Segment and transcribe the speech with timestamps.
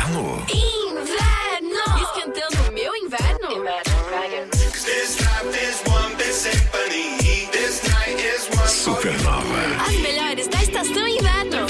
[0.00, 0.46] Inverno.
[0.48, 1.84] Inverno!
[2.02, 3.48] Esquentando o meu inverno?
[8.66, 9.60] Supernova.
[9.86, 11.66] As melhores da estação inverno.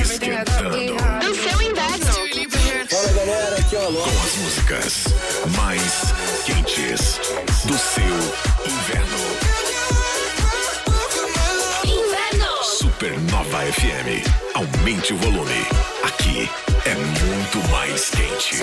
[0.00, 0.70] Esquentando.
[1.22, 2.06] No seu inverno.
[2.88, 4.00] Fala galera, aqui é o Alô.
[4.00, 5.04] Com as músicas
[5.54, 6.14] mais
[6.46, 7.20] quentes
[7.66, 8.66] do seu inverno.
[8.66, 9.45] Inverno.
[13.64, 14.22] FM.
[14.54, 15.66] Aumente o volume.
[16.04, 16.48] Aqui
[16.84, 18.56] é muito mais quente.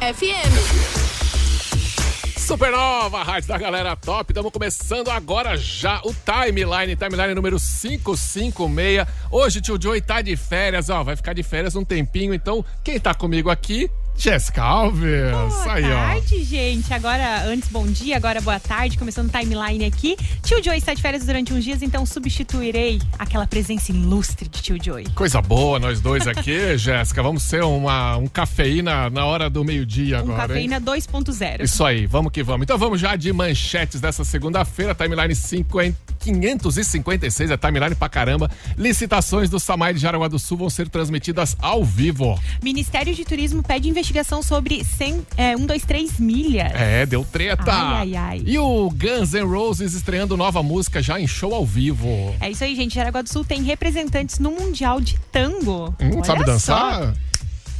[0.00, 0.98] FM.
[2.36, 4.32] Supernova, rádio da galera top.
[4.32, 9.06] Estamos começando agora já o Timeline, Timeline número 556.
[9.30, 12.98] Hoje tio Joey tá de férias, ó, vai ficar de férias um tempinho, então quem
[12.98, 13.88] tá comigo aqui?
[14.18, 15.30] Jéssica Alves.
[15.30, 15.88] Boa Aí, ó.
[15.94, 16.92] tarde, gente.
[16.92, 18.98] Agora, antes, bom dia, agora boa tarde.
[18.98, 20.16] Começando o timeline aqui.
[20.42, 24.76] Tio Joey está de férias durante uns dias, então substituirei aquela presença ilustre de Tio
[24.82, 25.06] Joey.
[25.14, 27.22] Coisa boa, nós dois aqui, Jéssica.
[27.22, 30.58] Vamos ser uma, um cafeína na hora do meio-dia Um agora.
[30.58, 30.68] hein?
[30.68, 31.62] cafeína 2.0.
[31.62, 32.64] Isso aí, vamos que vamos.
[32.64, 38.50] Então vamos já de manchetes dessa segunda-feira, timeline 50 556, é timeline pra caramba.
[38.76, 42.38] Licitações do Samai de Jaraguá do Sul vão ser transmitidas ao vivo.
[42.60, 46.72] Ministério de Turismo pede investigação sobre 100, é, 123 milhas.
[46.74, 47.70] É, deu treta.
[47.70, 48.42] Ai, ai, ai.
[48.44, 52.34] E o Guns N' Roses estreando nova música já em show ao vivo.
[52.40, 52.94] É isso aí, gente.
[52.94, 55.94] Jaraguá do Sul tem representantes no Mundial de Tango.
[56.00, 56.46] Hum, sabe só.
[56.46, 57.14] dançar?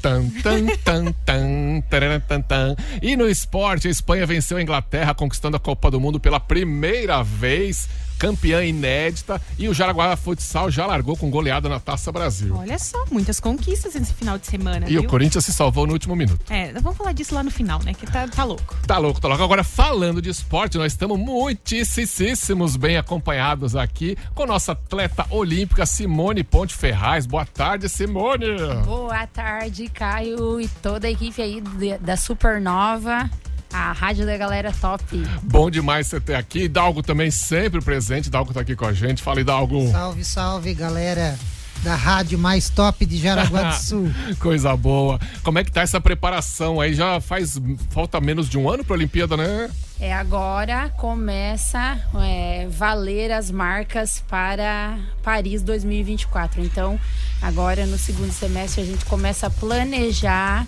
[0.02, 2.76] Tan, tan, tan, tan, tararam, tan, tan.
[3.02, 7.22] E no esporte, a Espanha venceu a Inglaterra, conquistando a Copa do Mundo pela primeira
[7.22, 7.88] vez,
[8.18, 9.40] campeã inédita.
[9.58, 12.54] E o Jaraguá Futsal já largou com goleada na Taça Brasil.
[12.56, 15.02] Olha só, muitas conquistas nesse final de semana, E viu?
[15.02, 16.40] o Corinthians se salvou no último minuto.
[16.50, 17.94] É, vamos falar disso lá no final, né?
[17.94, 18.76] Que tá, tá louco.
[18.86, 19.42] Tá louco, tá louco.
[19.42, 26.42] Agora, falando de esporte, nós estamos muitíssimos bem acompanhados aqui com nossa atleta olímpica Simone
[26.42, 27.26] Ponte Ferraz.
[27.26, 28.46] Boa tarde, Simone.
[28.84, 31.62] Boa tarde, Caio e toda a equipe aí
[32.00, 33.30] da Supernova,
[33.72, 35.04] a rádio da galera top.
[35.42, 36.68] Bom demais você ter aqui.
[36.68, 38.30] Dalgo também sempre presente.
[38.30, 39.22] Dalgo tá aqui com a gente.
[39.22, 39.90] Fala, Dalgo.
[39.90, 41.38] Salve, salve, galera
[41.82, 44.10] da rádio mais top de Jaraguá do Sul.
[44.40, 45.18] Coisa boa.
[45.42, 46.94] Como é que tá essa preparação aí?
[46.94, 49.70] Já faz falta menos de um ano pra Olimpíada, né?
[50.00, 56.62] É agora começa é, valer as marcas para Paris 2024.
[56.62, 56.98] Então,
[57.42, 60.66] agora no segundo semestre a gente começa a planejar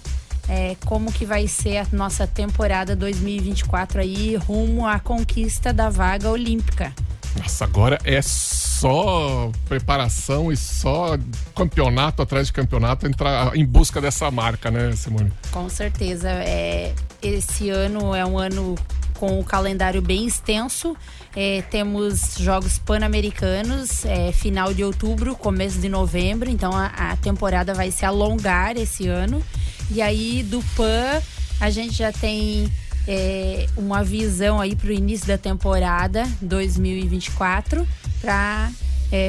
[0.48, 6.28] é, como que vai ser a nossa temporada 2024 aí rumo à conquista da vaga
[6.28, 6.92] olímpica.
[7.36, 11.16] Nossa, agora é só preparação e só
[11.54, 15.32] campeonato atrás de campeonato entrar em busca dessa marca, né, Simone?
[15.52, 16.28] Com certeza.
[16.28, 18.74] É, esse ano é um ano
[19.20, 20.96] com o calendário bem extenso.
[21.36, 26.48] É, temos Jogos Pan-Americanos, é, final de outubro, começo de novembro.
[26.48, 29.42] Então a, a temporada vai se alongar esse ano.
[29.90, 31.20] E aí do Pan
[31.60, 32.70] a gente já tem
[33.06, 37.86] é, uma visão aí para o início da temporada 2024
[38.20, 38.70] para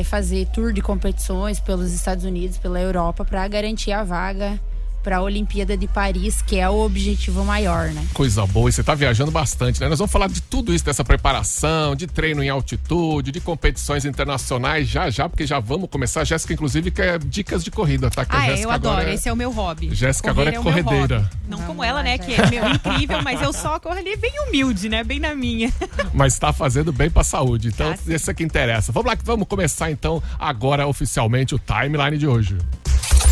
[0.05, 4.59] fazer tour de competições pelos Estados Unidos, pela Europa, para garantir a vaga
[5.01, 8.05] para a Olimpíada de Paris, que é o objetivo maior, né?
[8.13, 9.89] Coisa boa, e você tá viajando bastante, né?
[9.89, 14.87] Nós vamos falar de tudo isso, dessa preparação, de treino em altitude, de competições internacionais,
[14.87, 16.23] já já, porque já vamos começar.
[16.23, 18.23] Jéssica, inclusive, quer dicas de corrida, tá?
[18.25, 18.95] Que a Ah, é, Jéssica eu adoro.
[18.97, 19.93] agora é- Esse é o meu hobby.
[19.93, 21.29] Jéssica agora é meu corredeira.
[21.47, 22.17] Não Vamos como ela, né?
[22.17, 25.03] Que é meu incrível, mas eu só corro ali bem humilde, né?
[25.03, 25.71] Bem na minha.
[26.13, 27.67] mas tá fazendo bem pra saúde.
[27.69, 28.91] Então, Tá isso é que interessa.
[28.91, 32.57] Vamos lá, que vamos começar então agora oficialmente o timeline de hoje.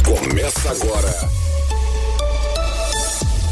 [0.03, 1.48] Começa agora.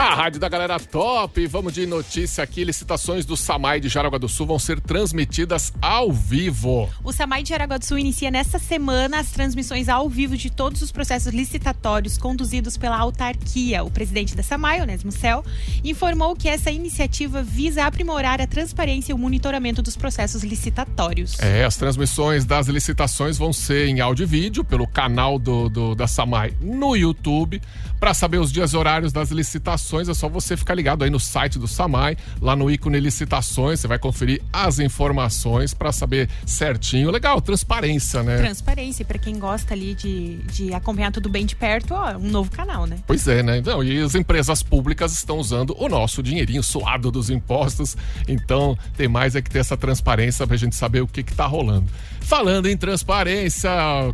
[0.00, 2.64] A rádio da galera top, vamos de notícia aqui.
[2.64, 6.88] Licitações do Samai de Jaraguá do Sul vão ser transmitidas ao vivo.
[7.04, 10.80] O Samai de Jaraguá do Sul inicia nesta semana as transmissões ao vivo de todos
[10.80, 13.84] os processos licitatórios conduzidos pela autarquia.
[13.84, 15.44] O presidente da Samai, Onésimo Cel,
[15.84, 21.38] informou que essa iniciativa visa aprimorar a transparência e o monitoramento dos processos licitatórios.
[21.40, 25.94] É, as transmissões das licitações vão ser em áudio e vídeo pelo canal do, do-
[25.94, 27.60] da Samai no YouTube.
[28.00, 31.10] Para saber os dias e horários das licitações, licitações, é só você ficar ligado aí
[31.10, 36.28] no site do Samai, lá no ícone licitações, você vai conferir as informações para saber
[36.46, 37.10] certinho.
[37.10, 38.36] Legal, transparência, né?
[38.36, 42.50] Transparência, para quem gosta ali de, de acompanhar tudo bem de perto, ó, um novo
[42.50, 42.98] canal, né?
[43.06, 43.58] Pois é, né?
[43.58, 47.96] Então, e as empresas públicas estão usando o nosso dinheirinho suado dos impostos.
[48.28, 51.46] Então, tem mais é que ter essa transparência pra gente saber o que que tá
[51.46, 51.86] rolando.
[52.30, 53.68] Falando em transparência,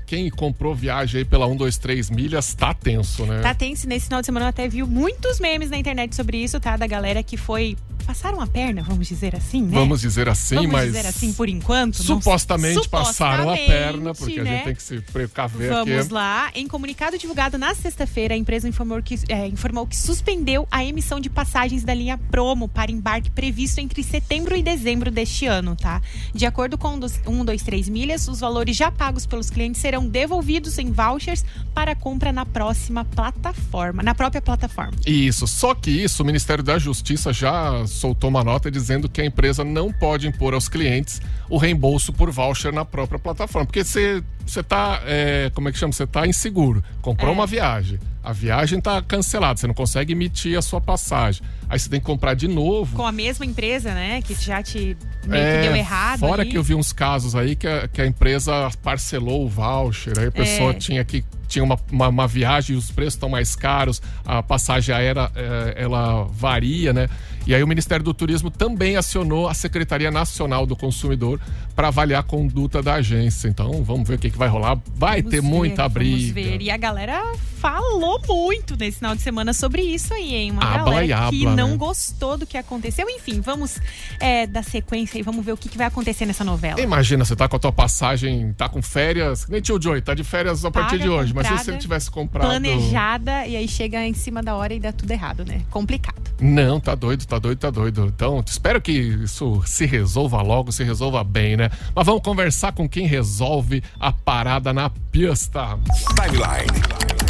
[0.07, 3.43] quem comprou viagem aí pela 123 milhas tá tenso, né?
[3.43, 3.87] Tá tenso.
[3.87, 6.79] Nesse final de semana eu até vi muitos memes na internet sobre isso, tá?
[6.79, 7.77] Da galera que foi.
[8.07, 9.73] Passaram a perna, vamos dizer assim, né?
[9.73, 10.87] Vamos dizer assim, Vamos mas.
[10.93, 12.01] dizer assim por enquanto.
[12.05, 14.51] Supostamente, passaram a perna, porque a né?
[14.51, 16.13] gente tem que se precaver Vamos aqui.
[16.15, 16.51] lá.
[16.55, 21.19] Em comunicado divulgado na sexta-feira, a empresa informou que, é, informou que suspendeu a emissão
[21.19, 26.01] de passagens da linha Promo para embarque previsto entre setembro e dezembro deste ano, tá?
[26.33, 30.79] De acordo com o dos- 123 milhas, os valores já pagos pelos clientes serão devolvidos
[30.79, 31.45] em vouchers
[31.75, 34.93] para compra na próxima plataforma, na própria plataforma.
[35.07, 39.25] Isso, só que isso, o Ministério da Justiça já soltou uma nota dizendo que a
[39.25, 41.21] empresa não pode impor aos clientes
[41.51, 43.67] o reembolso por voucher na própria plataforma.
[43.67, 45.93] Porque você você tá, é, como é que chama?
[45.93, 46.83] Você tá inseguro.
[47.03, 47.33] Comprou É.
[47.35, 51.43] uma viagem, a viagem tá cancelada, você não consegue emitir a sua passagem.
[51.69, 52.97] Aí você tem que comprar de novo.
[52.97, 54.21] Com a mesma empresa, né?
[54.23, 56.19] Que já te meio que É, deu errado.
[56.21, 56.51] Fora ali.
[56.51, 60.27] que eu vi uns casos aí que a, que a empresa parcelou o voucher, aí
[60.27, 60.75] a pessoa É.
[60.75, 64.93] tinha que tinha uma, uma, uma viagem e os preços estão mais caros, a passagem
[64.93, 67.09] aérea é, ela varia, né?
[67.47, 71.41] E aí o Ministério do Turismo também acionou a Secretaria Nacional do Consumidor
[71.77, 73.49] para avaliar a conduta da agência.
[73.49, 74.79] Então vamos ver o que, que vai rolar.
[74.95, 76.35] Vai Vamos ter ver, muita vamos briga.
[76.35, 76.61] ver.
[76.61, 77.23] E a galera
[77.61, 80.51] falou muito nesse final de semana sobre isso aí, hein?
[80.51, 81.77] Uma Habla galera e que não né?
[81.77, 83.09] gostou do que aconteceu.
[83.09, 83.79] Enfim, vamos
[84.21, 86.81] é, dar sequência e vamos ver o que, que vai acontecer nessa novela.
[86.81, 90.25] Imagina, você tá com a tua passagem, tá com férias, nem tio Joey, tá de
[90.25, 91.35] férias a partir Paga, de hoje.
[91.35, 92.49] Mas se ele tivesse comprado.
[92.49, 95.63] Planejada e aí chega em cima da hora e dá tudo errado, né?
[95.71, 96.17] Complicado.
[96.41, 98.07] Não, tá doido, tá doido, tá doido.
[98.07, 101.71] Então, espero que isso se resolva logo, se resolva bem, né?
[101.95, 105.79] Mas vamos conversar com quem resolve a parada na pista.
[106.15, 106.83] Timeline.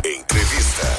[0.05, 0.96] Entrevista.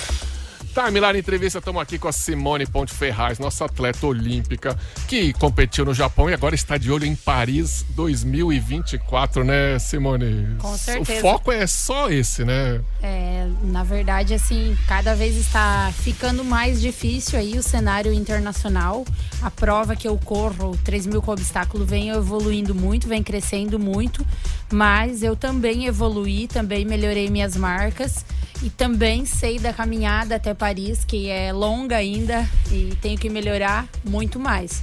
[0.77, 4.77] Timeline Entrevista, estamos aqui com a Simone Ponte Ferraz, nossa atleta olímpica,
[5.07, 10.55] que competiu no Japão e agora está de olho em Paris 2024, né, Simone?
[10.59, 11.17] Com certeza.
[11.17, 12.79] O foco é só esse, né?
[13.01, 19.03] É, na verdade, assim, cada vez está ficando mais difícil aí o cenário internacional.
[19.41, 23.79] A prova que eu corro, o 3 mil com obstáculo, vem evoluindo muito, vem crescendo
[23.79, 24.23] muito.
[24.71, 28.25] Mas eu também evoluí, também melhorei minhas marcas.
[28.63, 33.87] E também sei da caminhada até Paris, que é longa ainda e tenho que melhorar
[34.03, 34.81] muito mais.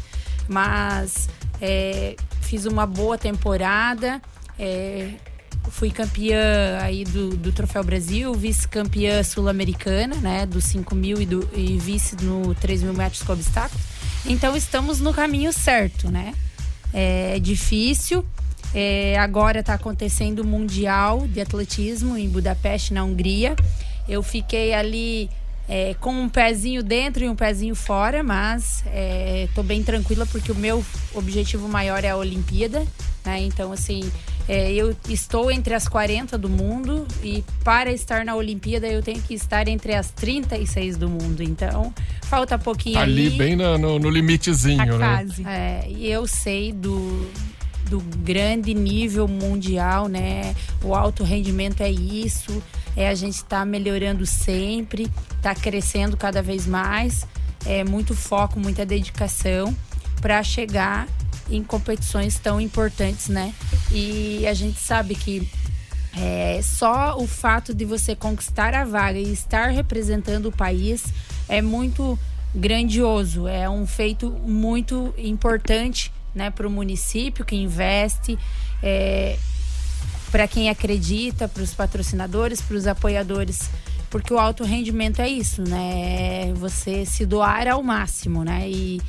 [0.48, 1.28] Mas
[1.60, 4.22] é, fiz uma boa temporada.
[4.58, 5.10] é,
[5.70, 10.46] fui campeã aí do, do Troféu Brasil, vice-campeã sul-americana, né?
[10.46, 13.80] Do 5 mil e, do- e vice no 3 mil metros com obstáculo.
[14.26, 16.32] Então estamos no caminho certo, né?
[16.92, 18.24] É difícil.
[18.74, 23.54] É, agora está acontecendo o Mundial de Atletismo em Budapeste, na Hungria.
[24.08, 25.30] Eu fiquei ali
[25.68, 28.84] é, com um pezinho dentro e um pezinho fora, mas
[29.48, 30.84] estou bem tranquila porque o meu
[31.14, 32.84] objetivo maior é a Olimpíada.
[33.24, 33.40] Né?
[33.44, 34.10] Então, assim,
[34.46, 39.22] é, eu estou entre as 40 do mundo e para estar na Olimpíada eu tenho
[39.22, 41.42] que estar entre as 36 do mundo.
[41.42, 41.94] Então,
[42.24, 44.98] falta pouquinho Tá ali bem no, no- no limitezinho, Tá né?
[44.98, 45.46] quase.
[45.46, 47.26] é, e eu sei do,
[47.88, 50.54] do grande nível mundial, né?
[50.82, 52.62] O alto rendimento é isso.
[52.96, 57.26] É a gente está melhorando sempre, está crescendo cada vez mais.
[57.64, 59.74] É muito foco, muita dedicação
[60.20, 61.08] para chegar
[61.50, 63.52] em competições tão importantes, né?
[63.90, 65.48] E a gente sabe que
[66.16, 71.04] é, só o fato de você conquistar a vaga e estar representando o país
[71.48, 72.18] é muito
[72.54, 78.38] grandioso, é um feito muito importante né, para o município que investe,
[78.82, 79.38] é,
[80.30, 83.70] para quem acredita, para os patrocinadores, para os apoiadores,
[84.10, 86.48] porque o alto rendimento é isso, né?
[86.48, 88.68] É você se doar ao máximo, né?
[88.68, 89.00] E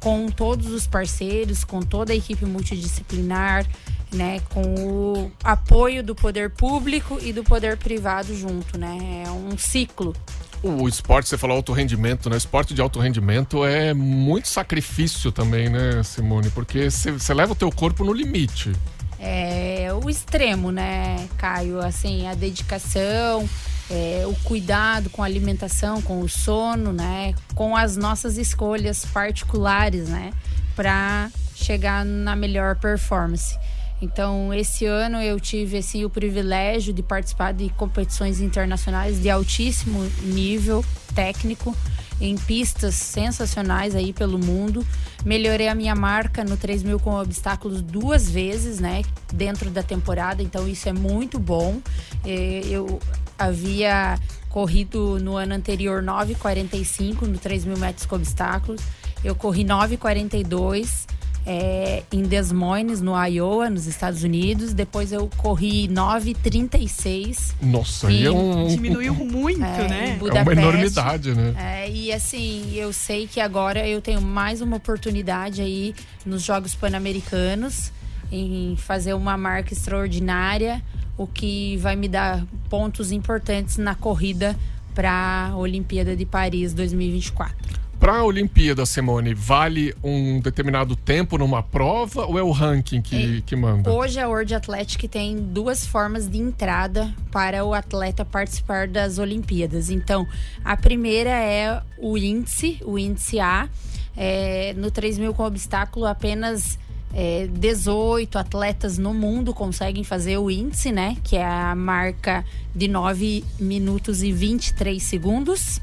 [0.00, 3.66] com todos os parceiros, com toda a equipe multidisciplinar,
[4.12, 9.24] né, com o apoio do poder público e do poder privado junto, né?
[9.26, 10.14] É um ciclo.
[10.62, 12.36] O esporte, você falou alto rendimento, né?
[12.36, 16.50] Esporte de alto rendimento é muito sacrifício também, né, Simone?
[16.50, 18.72] Porque você você leva o teu corpo no limite.
[19.18, 21.80] É o extremo, né, Caio?
[21.80, 23.48] Assim, a dedicação,
[23.90, 27.34] é, o cuidado com a alimentação, com o sono, né?
[27.54, 30.30] Com as nossas escolhas particulares, né?
[30.76, 33.58] Para chegar na melhor performance.
[34.00, 40.02] Então, esse ano eu tive assim, o privilégio de participar de competições internacionais de altíssimo
[40.22, 41.76] nível técnico.
[42.20, 44.86] em pistas sensacionais aí pelo mundo.
[45.24, 49.02] Melhorei a minha marca no 3 mil com obstáculos duas vezes, né?
[49.32, 51.80] Dentro da temporada, então isso é muito bom.
[52.22, 53.00] É, eu
[53.38, 54.18] havia
[54.50, 58.82] corrido no ano anterior 9,45 no 3 mil metros com obstáculos.
[59.24, 61.06] Eu corri 9,42
[61.46, 64.72] é, em Des Moines, no Iowa, nos Estados Unidos.
[64.72, 67.54] Depois eu corri 9,36.
[67.62, 68.66] Nossa, aí é um.
[68.68, 70.18] Diminuiu muito, É, né?
[70.20, 71.54] em É uma enormidade, né?
[71.56, 75.94] É, e assim, eu sei que agora eu tenho mais uma oportunidade aí
[76.24, 77.90] nos Jogos Pan-Americanos
[78.30, 80.82] em fazer uma marca extraordinária,
[81.16, 84.56] o que vai me dar pontos importantes na corrida
[84.94, 87.80] para a Olimpíada de Paris 2024.
[88.00, 93.42] Pra a Olimpíada, Simone, vale um determinado tempo numa prova ou é o ranking que,
[93.42, 93.92] que manda?
[93.92, 99.90] Hoje a World Athletic tem duas formas de entrada para o atleta participar das Olimpíadas.
[99.90, 100.26] Então,
[100.64, 103.68] a primeira é o índice, o índice A.
[104.16, 106.78] É, no 3 mil com obstáculo, apenas
[107.12, 111.18] é, 18 atletas no mundo conseguem fazer o índice, né?
[111.22, 115.82] Que é a marca de 9 minutos e 23 segundos.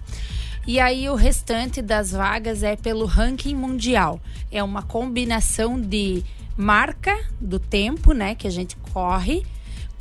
[0.67, 4.19] E aí o restante das vagas é pelo ranking mundial.
[4.51, 6.25] É uma combinação de
[6.57, 9.45] marca do tempo, né, que a gente corre,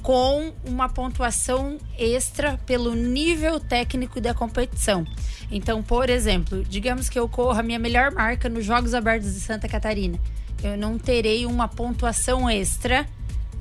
[0.02, 5.06] com uma pontuação extra pelo nível técnico da competição.
[5.52, 9.40] Então, por exemplo, digamos que eu corro a minha melhor marca nos Jogos Abertos de
[9.40, 10.18] Santa Catarina.
[10.64, 13.06] Eu não terei uma pontuação extra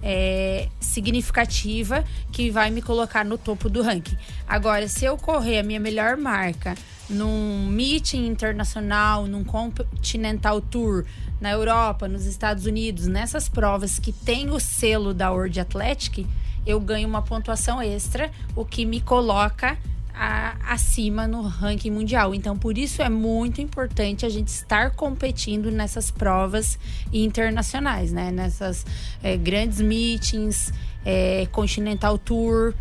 [0.08, 4.16] é, significativa que vai me colocar no topo do ranking.
[4.48, 6.76] Agora, se eu correr a minha melhor marca
[7.10, 11.06] num meeting internacional, num Continental Tour
[11.42, 16.28] na Europa, nos Estados Unidos, nessas provas que tem o selo da World Athletic,
[16.66, 19.78] eu ganho uma pontuação extra, o que me coloca
[20.18, 22.34] a- acima no ranking mundial.
[22.34, 26.78] Então, por isso é muito importante a gente estar competindo nessas provas
[27.12, 28.32] internacionais, né?
[28.32, 28.86] Nessas
[29.24, 30.72] eh, grandes meetings,
[31.06, 32.74] eh, Continental Tour,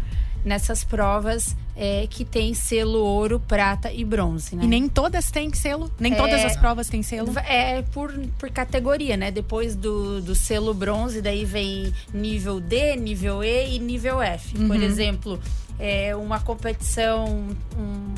[0.44, 4.62] nessas provas eh, que tem selo ouro, prata e bronze, né?
[4.64, 5.90] E nem todas têm selo?
[5.98, 6.46] Nem todas É.
[6.46, 7.32] as provas têm selo?
[7.38, 9.32] É por, por categoria, né?
[9.32, 14.54] Depois do, do selo bronze, daí vem nível D, nível E e nível F.
[14.68, 15.40] Por exemplo,
[15.78, 17.48] é uma competição.
[17.76, 18.14] um-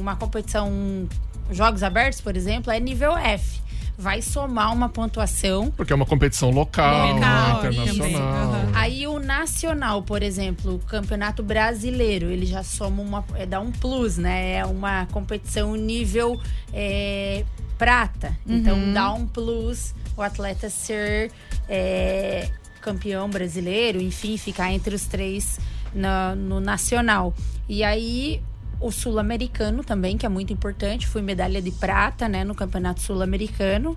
[0.00, 1.08] uma competição.
[1.50, 3.60] Jogos abertos, por exemplo, é nível F.
[3.96, 5.70] Vai somar uma pontuação.
[5.72, 8.22] Porque é uma competição local, Local, né, internacional.
[8.22, 8.70] aham.
[8.74, 13.24] Aí o nacional, por exemplo, o campeonato brasileiro, ele já soma uma.
[13.34, 14.54] É, dá um plus, né?
[14.56, 16.40] É uma competição nível
[16.72, 17.44] é,
[17.76, 18.36] prata.
[18.46, 21.30] Então dá um plus o atleta ser
[21.68, 22.48] é,
[22.80, 25.58] campeão brasileiro, enfim, ficar entre os três
[25.94, 27.34] na- no nacional.
[27.68, 28.42] E aí
[28.80, 31.06] o sul-americano também, que é muito importante.
[31.06, 33.96] Fui medalha de prata, né, no campeonato sul-americano.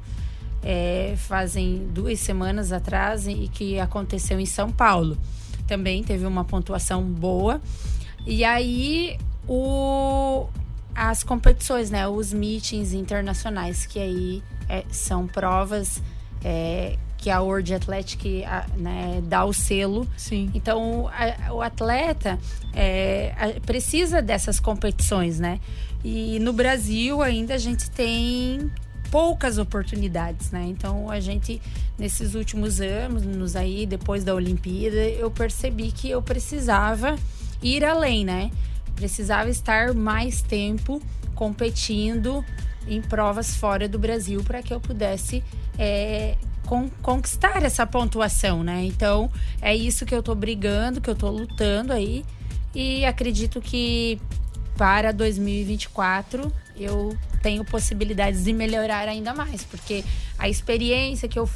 [0.63, 5.17] É, fazem duas semanas atrás e que aconteceu em São Paulo.
[5.67, 7.61] Também teve uma pontuação boa.
[8.25, 9.17] E aí
[9.47, 10.47] o,
[10.93, 12.07] as competições, né?
[12.07, 16.01] Os meetings internacionais, que aí é, são provas
[16.43, 18.43] é, que a World Athletic
[18.77, 20.49] né, dá o selo Sim.
[20.53, 22.37] então, a- o atleta
[22.73, 25.59] é, a- precisa dessas competições, né?
[26.03, 28.71] E no Brasil ainda a gente tem
[29.11, 30.65] poucas oportunidades, né?
[30.67, 31.61] Então, a gente,
[31.99, 37.15] nesses últimos anos, aí, depois da Olimpíada, eu percebi que eu precisava
[37.61, 38.49] ir além, né?
[38.95, 40.99] Precisava estar mais tempo
[41.35, 42.43] competindo
[42.87, 45.43] em provas fora do Brasil para que eu pudesse
[45.77, 46.35] é,
[46.71, 48.85] con- conquistar essa pontuação, né?
[48.85, 49.29] Então
[49.61, 52.23] é isso que eu tô brigando, que eu tô lutando aí
[52.73, 54.17] e acredito que
[54.77, 60.01] para 2024 eu tenho possibilidades de melhorar ainda mais, porque
[60.39, 61.49] a experiência que eu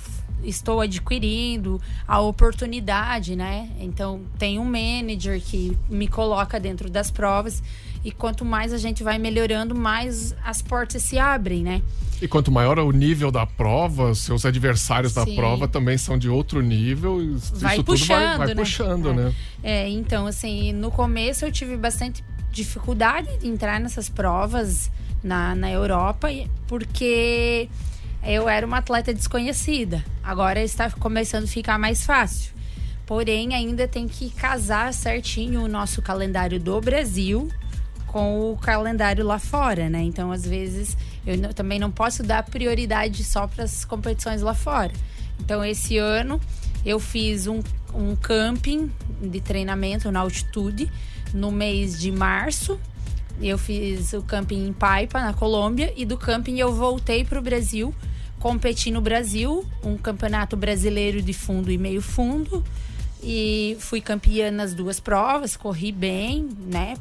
[0.44, 3.70] estou adquirindo, a oportunidade, né?
[3.80, 7.64] Então tem um manager que me coloca dentro das provas
[8.06, 11.82] e quanto mais a gente vai melhorando, mais as portas se abrem, né?
[12.22, 15.36] E quanto maior é o nível da prova, seus adversários da Sim.
[15.36, 17.20] prova também são de outro nível.
[17.20, 18.56] e Isso Vai tudo vai, puxando, vai né?
[18.56, 19.14] puxando, É.
[19.14, 19.34] né?
[19.64, 24.92] É, então, assim, no começo eu tive bastante dificuldade de entrar nessas provas
[25.24, 26.28] na, na Europa,
[26.68, 27.68] porque
[28.24, 30.06] eu era uma atleta desconhecida.
[30.24, 32.54] Agora está começando a ficar mais fácil.
[33.08, 37.50] Porém, ainda tem que casar certinho o nosso calendário do Brasil
[38.16, 40.02] com o calendário lá fora, né?
[40.02, 40.96] Então, às vezes,
[41.28, 44.94] eu não- também não posso dar prioridade só para as competições lá fora.
[45.38, 46.40] Então, esse ano
[46.86, 47.60] eu fiz um,
[47.94, 48.90] um camping
[49.22, 50.90] de treinamento na altitude
[51.34, 52.80] no mês de março
[53.42, 57.42] Eu fiz o camping em Paipa, na Colômbia, e do camping eu voltei para o
[57.42, 57.94] Brasil,
[58.40, 62.64] competi no Brasil, um campeonato brasileiro de fundo e meio fundo.
[63.22, 66.94] E fui campeã nas duas provas, corri bem, né?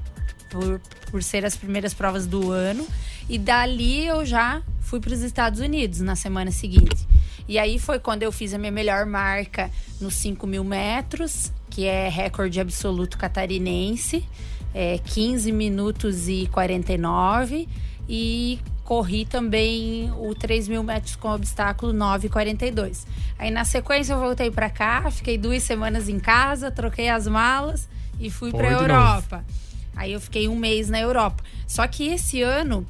[0.50, 2.86] Por, por ser as primeiras provas do ano.
[3.28, 7.06] E dali eu já fui para os Estados Unidos na semana seguinte.
[7.48, 9.70] E aí foi quando eu fiz a minha melhor marca
[10.00, 14.24] nos 5 mil metros, que é recorde absoluto catarinense,
[14.74, 17.68] é 15 minutos e 49.
[18.08, 23.06] E corri também o 3 mil metros com obstáculo 9,42.
[23.38, 27.88] Aí na sequência eu voltei para cá, fiquei duas semanas em casa, troquei as malas
[28.20, 29.36] e fui para Europa.
[29.38, 29.63] Novo.
[29.96, 31.42] Aí eu fiquei um mês na Europa.
[31.66, 32.86] Só que esse ano,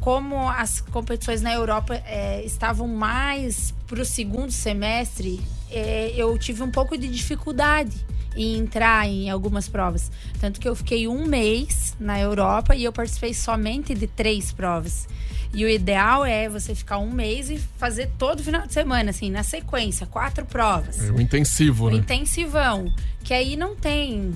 [0.00, 5.40] como as competições na Europa é, estavam mais para o segundo semestre,
[5.70, 8.04] é, eu tive um pouco de dificuldade
[8.36, 10.10] em entrar em algumas provas.
[10.40, 15.08] Tanto que eu fiquei um mês na Europa e eu participei somente de três provas.
[15.56, 19.30] E o ideal é você ficar um mês e fazer todo final de semana, assim,
[19.30, 21.02] na sequência, quatro provas.
[21.02, 21.96] É um intensivo, um né?
[21.96, 22.92] intensivão.
[23.24, 24.34] Que aí não tem.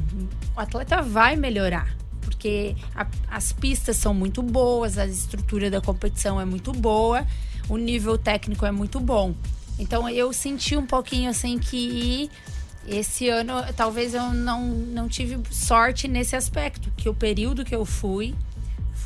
[0.57, 1.95] O atleta vai melhorar.
[2.23, 7.27] Porque a, as pistas são muito boas, a estrutura da competição é muito boa,
[7.69, 9.35] o nível técnico é muito bom.
[9.79, 12.31] Então eu senti um pouquinho assim que
[12.89, 17.85] esse ano talvez eu não, não tive sorte nesse aspecto, que o período que eu
[17.85, 18.35] fui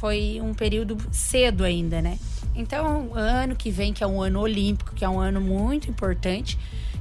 [0.04, 2.18] foi um período cedo ainda, né?
[2.54, 6.58] Então, ano que vem, que é um ano olímpico, que é um ano muito importante,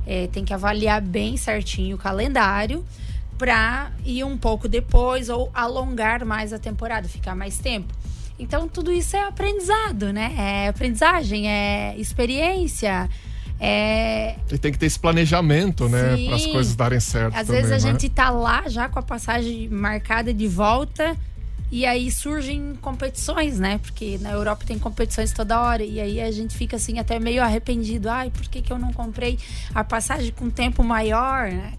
[0.08, 2.86] é, tem que avaliar bem certinho o calendário
[3.38, 7.94] para ir um pouco depois ou alongar mais a temporada, ficar mais tempo.
[8.40, 10.34] Então, tudo isso é aprendizado, né?
[10.38, 13.10] É aprendizagem, é experiência.
[13.60, 14.38] É...
[14.50, 16.26] E tem que ter esse planejamento, né?
[16.26, 17.36] Para as coisas darem certo.
[17.36, 17.92] Às também, vezes a né?
[17.92, 21.18] gente tá lá já com a passagem marcada de volta
[21.74, 23.80] e aí surgem competições, né?
[23.80, 25.84] Porque na Europa tem competições toda hora.
[25.84, 28.12] E aí a gente fica assim até meio arrependido.
[28.12, 29.40] Ai, por que, que eu não comprei
[29.74, 31.74] a passagem com tempo maior, né?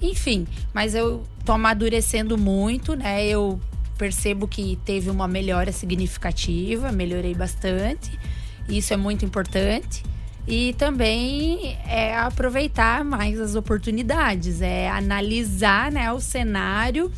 [0.00, 3.26] Enfim, mas eu tô amadurecendo muito, né?
[3.26, 3.60] Eu
[3.98, 8.18] percebo que teve uma melhora significativa, melhorei bastante.
[8.66, 10.02] Isso é muito importante.
[10.48, 17.12] E também é aproveitar mais as oportunidades, é analisar né, o cenário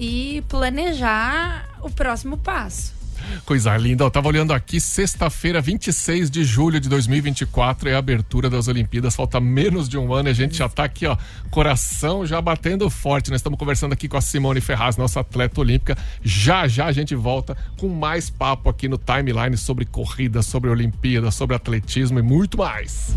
[0.00, 2.98] e planejar o próximo passo.
[3.44, 4.02] Coisa linda.
[4.02, 9.14] Eu tava olhando aqui, sexta-feira, 26 de julho de 2024, é a abertura das Olimpíadas.
[9.14, 11.18] Falta menos de um ano e a gente já tá aqui, ó,
[11.50, 13.30] coração já batendo forte.
[13.30, 15.98] Nós estamos conversando aqui com a Simone Ferraz, nossa atleta olímpica.
[16.22, 21.30] Já já a gente volta com mais papo aqui no timeline sobre corrida, sobre Olimpíada,
[21.30, 23.14] sobre atletismo e muito mais.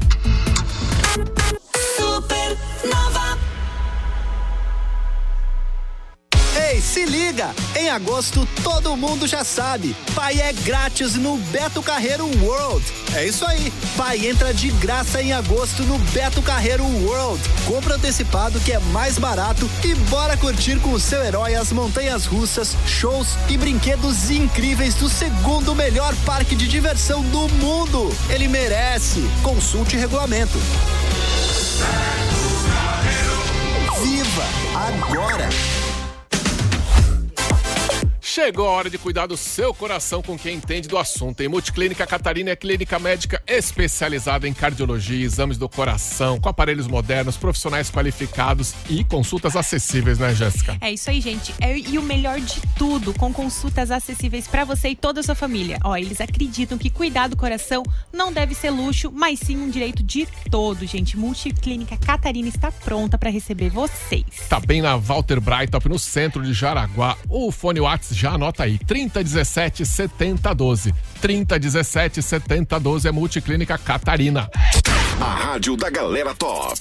[1.14, 1.63] Super
[6.94, 7.56] se liga!
[7.76, 9.96] Em agosto, todo mundo já sabe.
[10.14, 12.86] Pai é grátis no Beto Carreiro World.
[13.16, 13.74] É isso aí.
[13.98, 17.42] Pai entra de graça em agosto no Beto Carreiro World.
[17.66, 22.28] Compra antecipado que é mais barato e bora curtir com o seu herói as montanhas
[22.28, 28.16] russas, shows e brinquedos incríveis do segundo melhor parque de diversão do mundo.
[28.30, 29.28] Ele merece.
[29.42, 30.60] Consulte regulamento.
[34.00, 34.44] Viva
[34.76, 35.83] agora!
[38.34, 41.42] Chegou a hora de cuidar do seu coração com quem entende do assunto.
[41.42, 47.38] Em Multiclínica Catarina é clínica médica especializada em cardiologia, exames do coração, com aparelhos modernos,
[47.38, 50.76] profissionais qualificados e consultas acessíveis, né, Jéssica?
[50.82, 51.54] É isso aí, gente.
[51.62, 55.36] É, e o melhor de tudo, com consultas acessíveis para você e toda a sua
[55.36, 55.78] família.
[55.84, 60.02] Ó, eles acreditam que cuidar do coração não deve ser luxo, mas sim um direito
[60.02, 61.16] de todo, gente.
[61.16, 64.26] Multiclínica Catarina está pronta para receber vocês.
[64.50, 67.16] Tá bem na Walter Breitop, no centro de Jaraguá.
[67.30, 70.96] O fone WhatsApp já anota aí, 3017 7012.
[71.20, 74.50] 3017 7012 é Multiclínica Catarina.
[75.20, 76.80] A rádio da galera top.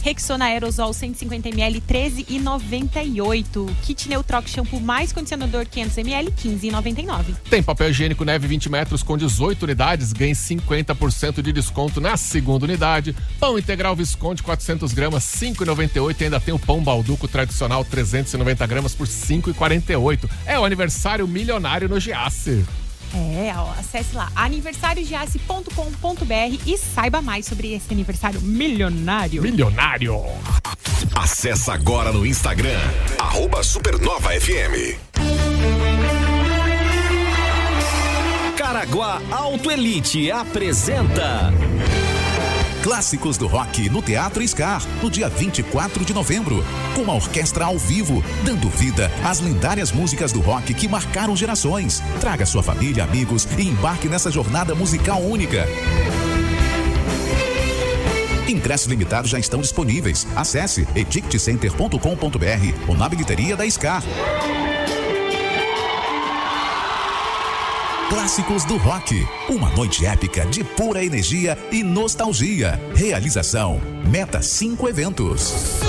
[0.01, 3.69] Rexona Aerosol 150ml 13,98.
[3.83, 7.35] Kit Neutrox shampoo mais condicionador 500ml 15,99.
[7.49, 12.65] Tem papel higiênico neve 20 metros com 18 unidades, ganhe 50% de desconto na segunda
[12.65, 13.13] unidade.
[13.39, 18.95] Pão integral Visconde 400 gramas 5,98 e ainda tem o pão balduco tradicional 390 gramas
[18.95, 19.98] por 5,48.
[20.45, 22.63] É o aniversário milionário no Giasse.
[23.13, 29.41] É, ó, acesse lá aniversariogiasse.com.br e saiba mais sobre esse aniversário milionário.
[29.41, 30.21] Milionário!
[31.15, 32.79] Acesse agora no Instagram,
[33.17, 34.97] arroba Supernova FM.
[38.55, 41.51] Caraguá Auto Elite apresenta
[42.83, 46.63] Clássicos do Rock no Teatro Scar, no dia 24 de novembro,
[46.95, 52.01] com uma orquestra ao vivo, dando vida às lendárias músicas do rock que marcaram gerações.
[52.21, 55.67] Traga sua família, amigos e embarque nessa jornada musical única.
[58.47, 60.25] Ingressos limitados já estão disponíveis.
[60.35, 64.03] Acesse eticketcenter.com.br ou na bilheteria da Scar.
[68.09, 69.23] Clássicos do Rock.
[69.47, 72.81] Uma noite épica de pura energia e nostalgia.
[72.95, 75.79] Realização: Meta 5 Eventos.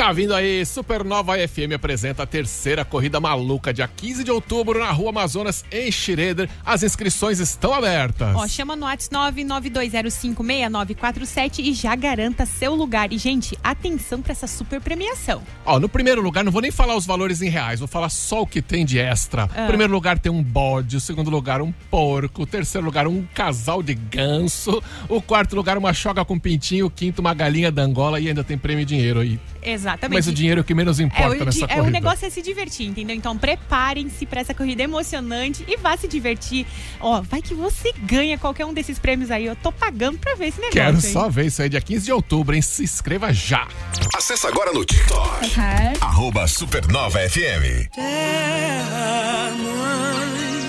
[0.00, 4.90] Tá vindo aí, Supernova FM apresenta a terceira corrida maluca, dia 15 de outubro, na
[4.90, 6.48] Rua Amazonas, em Schroeder.
[6.64, 8.34] As inscrições estão abertas.
[8.34, 13.12] Ó, chama no WhatsApp 992056947 e já garanta seu lugar.
[13.12, 15.42] E, gente, atenção pra essa super premiação.
[15.66, 18.40] Ó, no primeiro lugar, não vou nem falar os valores em reais, vou falar só
[18.40, 19.50] o que tem de extra.
[19.54, 19.66] Ah.
[19.66, 23.82] Primeiro lugar tem um bode, o segundo lugar um porco, o terceiro lugar um casal
[23.82, 28.18] de ganso, o quarto lugar uma choca com pintinho, o quinto uma galinha da Angola
[28.18, 29.38] e ainda tem prêmio e dinheiro aí.
[29.90, 30.18] Exatamente.
[30.18, 31.82] Mas o dinheiro é o que menos importa é, o, nessa é, corrida.
[31.82, 33.16] o negócio é se divertir, entendeu?
[33.16, 36.66] Então preparem-se pra essa corrida emocionante e vá se divertir.
[37.00, 39.46] Ó, vai que você ganha qualquer um desses prêmios aí.
[39.46, 40.80] Eu tô pagando pra ver esse negócio.
[40.80, 41.00] Quero hein?
[41.00, 42.62] só ver isso aí, dia 15 de outubro, hein?
[42.62, 43.66] Se inscreva já.
[44.14, 45.54] Acesse agora no TikTok,
[46.00, 47.90] arroba Supernova FM.
[49.58, 50.59] Mãe,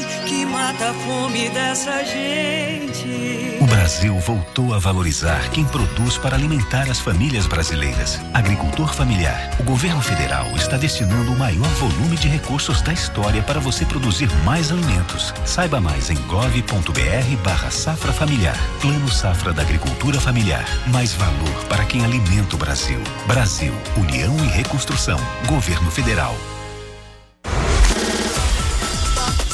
[0.71, 3.57] mata a fome dessa gente.
[3.59, 8.19] O Brasil voltou a valorizar quem produz para alimentar as famílias brasileiras.
[8.33, 9.51] Agricultor familiar.
[9.59, 14.29] O governo federal está destinando o maior volume de recursos da história para você produzir
[14.45, 15.33] mais alimentos.
[15.45, 18.57] Saiba mais em gov.br barra safra familiar.
[18.79, 20.65] Plano Safra da Agricultura Familiar.
[20.87, 23.01] Mais valor para quem alimenta o Brasil.
[23.27, 25.19] Brasil, União e Reconstrução.
[25.47, 26.35] Governo Federal.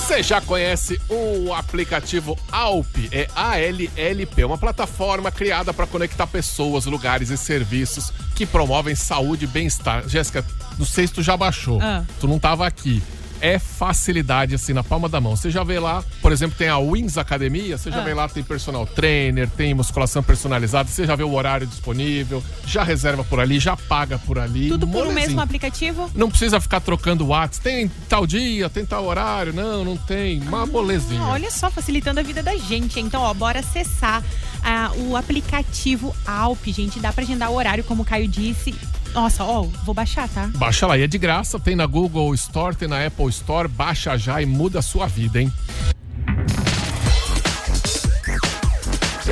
[0.07, 2.95] Você já conhece o aplicativo Alp?
[3.11, 9.47] É A-L-L-P, uma plataforma criada para conectar pessoas, lugares e serviços que promovem saúde e
[9.49, 10.07] bem-estar.
[10.07, 10.45] Jéssica,
[10.79, 12.05] não sei se tu já baixou, Ah.
[12.21, 13.03] tu não tava aqui.
[13.41, 15.35] É facilidade assim na palma da mão.
[15.35, 18.03] Você já vê lá, por exemplo, tem a Wings Academia, você já Ah.
[18.03, 22.83] vê lá, tem personal trainer, tem musculação personalizada, você já vê o horário disponível, já
[22.83, 24.69] reserva por ali, já paga por ali.
[24.69, 25.15] Tudo por um molezinho.
[25.27, 26.09] mesmo aplicativo?
[26.15, 27.63] Não precisa ficar trocando WhatsApp.
[27.63, 29.53] Tem tal dia, tem tal horário.
[29.53, 30.39] Não, não tem.
[30.41, 31.21] Uma molezinha.
[31.21, 32.99] Ah, olha só, facilitando a vida da gente.
[32.99, 34.23] Então, ó, bora acessar
[34.63, 36.99] ah, o aplicativo Alp, gente.
[36.99, 38.73] Dá pra agendar o horário, como o Caio disse.
[39.17, 40.45] Nossa, ó, vou baixar, tá?
[40.53, 41.59] Baixa lá, e é de graça.
[41.59, 43.67] Tem na Google Store, tem na Apple Store.
[43.67, 45.51] Baixa já e muda a sua vida, hein?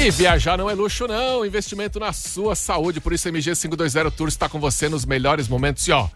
[0.02, 1.45] E viajar não é luxo, não.
[1.45, 3.00] Investimento na sua saúde.
[3.00, 5.88] Por isso, a MG 520 Tours está com você nos melhores momentos.
[5.88, 6.10] E ó,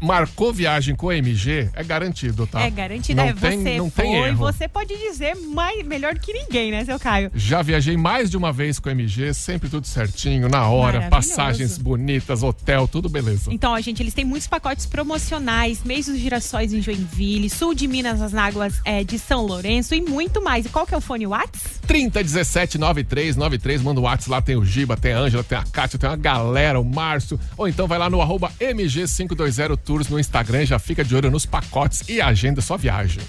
[0.00, 2.60] marcou viagem com a MG, é garantido, tá?
[2.60, 3.20] É garantido.
[3.20, 4.36] Não é, tem, você não foi, tem erro.
[4.36, 7.30] você pode dizer mais, melhor que ninguém, né, seu Caio?
[7.34, 11.78] Já viajei mais de uma vez com a MG, sempre tudo certinho, na hora, passagens
[11.78, 13.52] bonitas, hotel, tudo beleza.
[13.52, 17.86] Então, ó, gente, eles têm muitos pacotes promocionais, mês dos girassóis em Joinville, sul de
[17.86, 20.66] Minas, as Náguas é, de São Lourenço e muito mais.
[20.66, 21.80] E qual que é o fone Whats?
[21.86, 25.98] 3017 9393, manda o WhatsApp lá, tem o Giba, tem a Ângela, tem a Kátia,
[25.98, 27.38] tem uma galera, o Márcio.
[27.56, 31.46] Ou então vai lá no arroba MG520 Tours no Instagram, já fica de olho nos
[31.46, 33.22] pacotes e agenda sua viagem.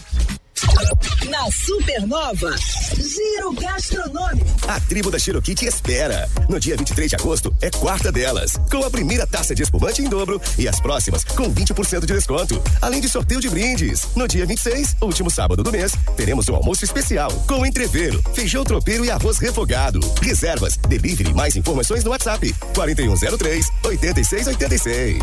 [1.29, 2.55] Na Supernova,
[2.95, 4.47] Giro Gastronômico.
[4.67, 6.27] A tribo da Cherokee te espera.
[6.49, 10.09] No dia 23 de agosto é quarta delas, com a primeira taça de espumante em
[10.09, 12.61] dobro e as próximas com 20% de desconto.
[12.81, 14.07] Além de sorteio de brindes.
[14.15, 19.05] No dia 26, último sábado do mês, teremos um almoço especial com entreveiro, feijão tropeiro
[19.05, 19.99] e arroz refogado.
[20.21, 25.19] Reservas, delivery, mais informações no WhatsApp 4103 8686.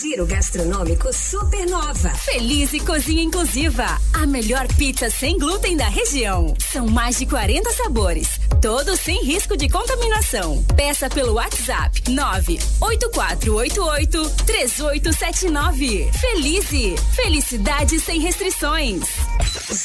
[0.00, 2.10] Giro Gastronômico Supernova.
[2.10, 3.98] Feliz e Cozinha Inclusiva.
[4.12, 6.52] A melhor pizza sem glúten da região.
[6.72, 8.40] São mais de 40 sabores.
[8.60, 10.60] Todos sem risco de contaminação.
[10.76, 16.10] Peça pelo WhatsApp 98488 3879.
[16.12, 16.96] Felize.
[17.14, 19.04] Felicidade sem restrições.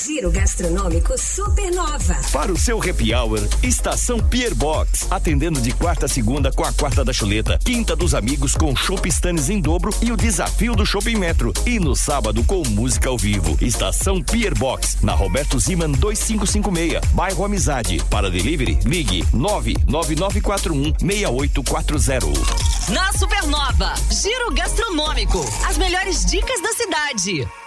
[0.04, 2.16] Giro gastronômico Supernova.
[2.34, 5.06] Para o seu happy hour, Estação Pier Box.
[5.12, 7.60] Atendendo de quarta a segunda com a quarta da chuleta.
[7.64, 11.54] Quinta dos amigos com Chopp Stannis em dobro e o desafio do Shopping Metro.
[11.68, 13.56] E no sábado com música ao vivo.
[13.62, 14.98] Estação Pier Box.
[15.02, 17.00] Na Roberto Ziman 2556.
[17.14, 18.04] Bairro Amizade.
[18.10, 22.94] Para delivery, ligue 99941 6840.
[22.94, 25.40] Na Supernova, Giro gastronômico.
[25.68, 27.65] As melhores dicas da cidade.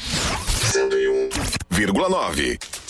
[0.71, 2.90] 101,9.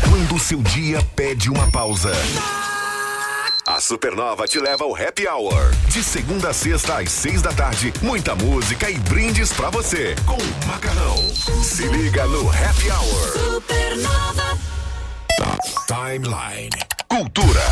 [0.09, 2.12] Quando o seu dia pede uma pausa.
[3.73, 5.71] A Supernova te leva ao Happy Hour.
[5.87, 10.17] De segunda a sexta às seis da tarde, muita música e brindes pra você.
[10.27, 11.17] Com o Macarrão.
[11.63, 13.55] Se liga no Happy Hour.
[13.55, 14.59] Supernova.
[15.87, 16.71] Timeline.
[17.07, 17.63] Cultura.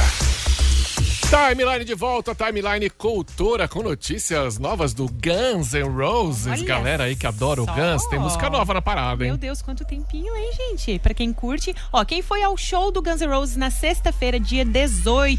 [1.28, 6.46] Timeline de volta, Timeline Cultura com notícias novas do Guns N' Roses.
[6.46, 7.74] Olha Galera aí que adora o só.
[7.74, 9.32] Guns, tem música nova na parada, hein?
[9.32, 10.98] Meu Deus, quanto tempinho, hein, gente?
[10.98, 11.76] Pra quem curte.
[11.92, 15.38] Ó, quem foi ao show do Guns N' Roses na sexta-feira, dia 18,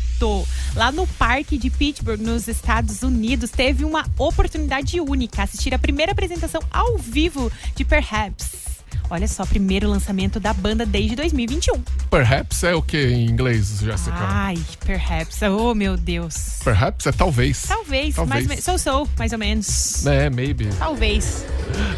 [0.76, 6.12] lá no parque de Pittsburgh, nos Estados Unidos, teve uma oportunidade única: assistir a primeira
[6.12, 8.79] apresentação ao vivo de Perhaps.
[9.10, 11.82] Olha só, primeiro lançamento da banda desde 2021.
[12.12, 14.16] Perhaps é o que em inglês, Jéssica?
[14.18, 15.42] Ai, Perhaps.
[15.42, 16.60] Oh, meu Deus.
[16.64, 17.64] Perhaps é talvez.
[17.64, 18.48] Talvez, Talvez.
[18.48, 18.64] mais.
[18.64, 20.06] Sou, sou, mais ou menos.
[20.06, 20.70] É, maybe.
[20.78, 21.46] Talvez.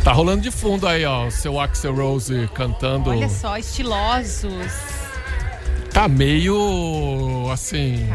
[0.04, 3.10] Tá rolando de fundo aí, ó, o seu Axel Rose cantando.
[3.10, 4.72] Olha só, estilosos.
[5.94, 8.08] Tá meio assim.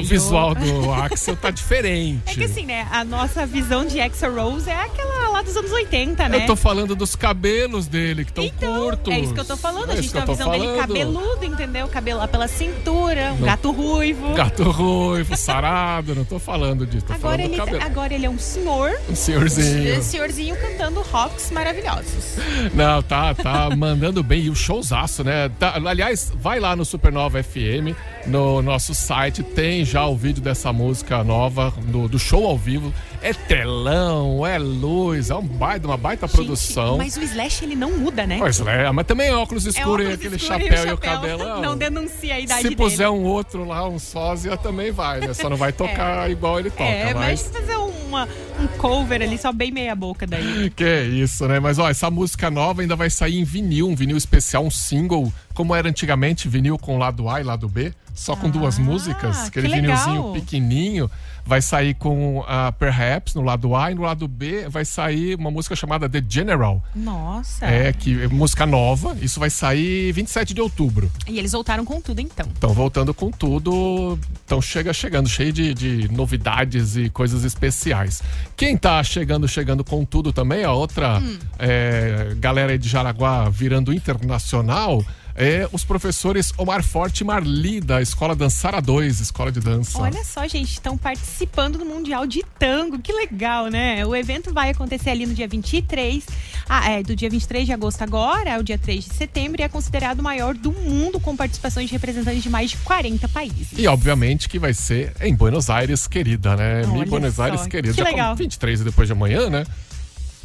[0.00, 2.20] O visual do Axel tá diferente.
[2.26, 2.86] É que assim, né?
[2.90, 6.42] A nossa visão de Axel Rose é aquela lá dos anos 80, né?
[6.42, 9.12] Eu tô falando dos cabelos dele, que estão curtos.
[9.14, 9.88] É isso que eu tô falando.
[9.90, 10.78] É a gente tem uma visão dele falando.
[10.80, 11.88] cabeludo, entendeu?
[11.88, 13.46] Cabelo lá pela cintura, um Não.
[13.46, 14.34] gato ruivo.
[14.34, 17.82] Gato ruivo, sarado, não tô falando disso, tô Agora falando ele, cabelo.
[17.82, 18.90] agora ele é um senhor.
[19.08, 19.98] Um senhorzinho.
[19.98, 22.36] Um senhorzinho cantando rocks maravilhosos.
[22.74, 24.42] Não, tá, tá mandando bem.
[24.42, 25.48] E o showzaço, né?
[25.58, 27.94] Tá- aliás, vai lá no Supernova FM,
[28.26, 32.92] no nosso site, tem já o vídeo dessa música nova, do, do show ao vivo.
[33.22, 36.98] É telão, é luz, é um baita, uma baita produção.
[36.98, 38.38] Mas o Slash ele não muda, né?
[38.38, 40.98] Pois é, mas também é óculos É escuros e óculos aquele escuro chapéu e o
[40.98, 41.44] cabelo.
[41.44, 41.76] Não, não.
[41.76, 42.76] denuncia a idade Se dele.
[42.76, 45.32] puser um outro lá, um sósia, também vai, né?
[45.32, 47.42] Só não vai tocar igual ele toca, É, mas mas...
[47.52, 48.28] fazer uma,
[48.60, 50.70] um cover ali só bem meia boca daí.
[50.74, 51.60] Que isso, né?
[51.60, 55.32] Mas ó, essa música nova ainda vai sair em vinil, um vinil especial, um single,
[55.56, 59.66] como era antigamente, vinil com lado A e lado B, só com duas músicas, aquele
[59.66, 59.96] Ah, que legal.
[60.04, 61.10] vinilzinho pequenininho.
[61.48, 65.48] Vai sair com a Perhaps no lado A e no lado B vai sair uma
[65.48, 66.82] música chamada The General.
[66.92, 67.64] Nossa.
[67.64, 69.16] É, que é música nova.
[69.22, 71.08] Isso vai sair 27 de outubro.
[71.28, 72.46] E eles voltaram com tudo então.
[72.52, 74.18] Estão voltando com tudo.
[74.44, 78.24] Então chega chegando, cheio de, de novidades e coisas especiais.
[78.56, 81.38] Quem tá chegando, chegando com tudo também, a outra Hum.
[81.60, 85.04] é, galera aí de Jaraguá virando internacional.
[85.36, 89.98] É os professores Omar Forte e Marli, da Escola Dançara 2, Escola de Dança.
[89.98, 92.98] Olha só, gente, estão participando do Mundial de Tango.
[92.98, 94.04] Que legal, né?
[94.06, 96.24] O evento vai acontecer ali no dia 23,
[96.68, 99.68] ah, é, do dia 23 de agosto agora ao dia 3 de setembro e é
[99.68, 103.68] considerado o maior do mundo com participações de representantes de mais de 40 países.
[103.76, 106.86] E obviamente que vai ser em Buenos Aires, querida, né?
[106.86, 107.94] Mi Olha Buenos só, Aires, querida.
[107.94, 108.30] que legal.
[108.30, 109.64] com 23 e depois de amanhã, né?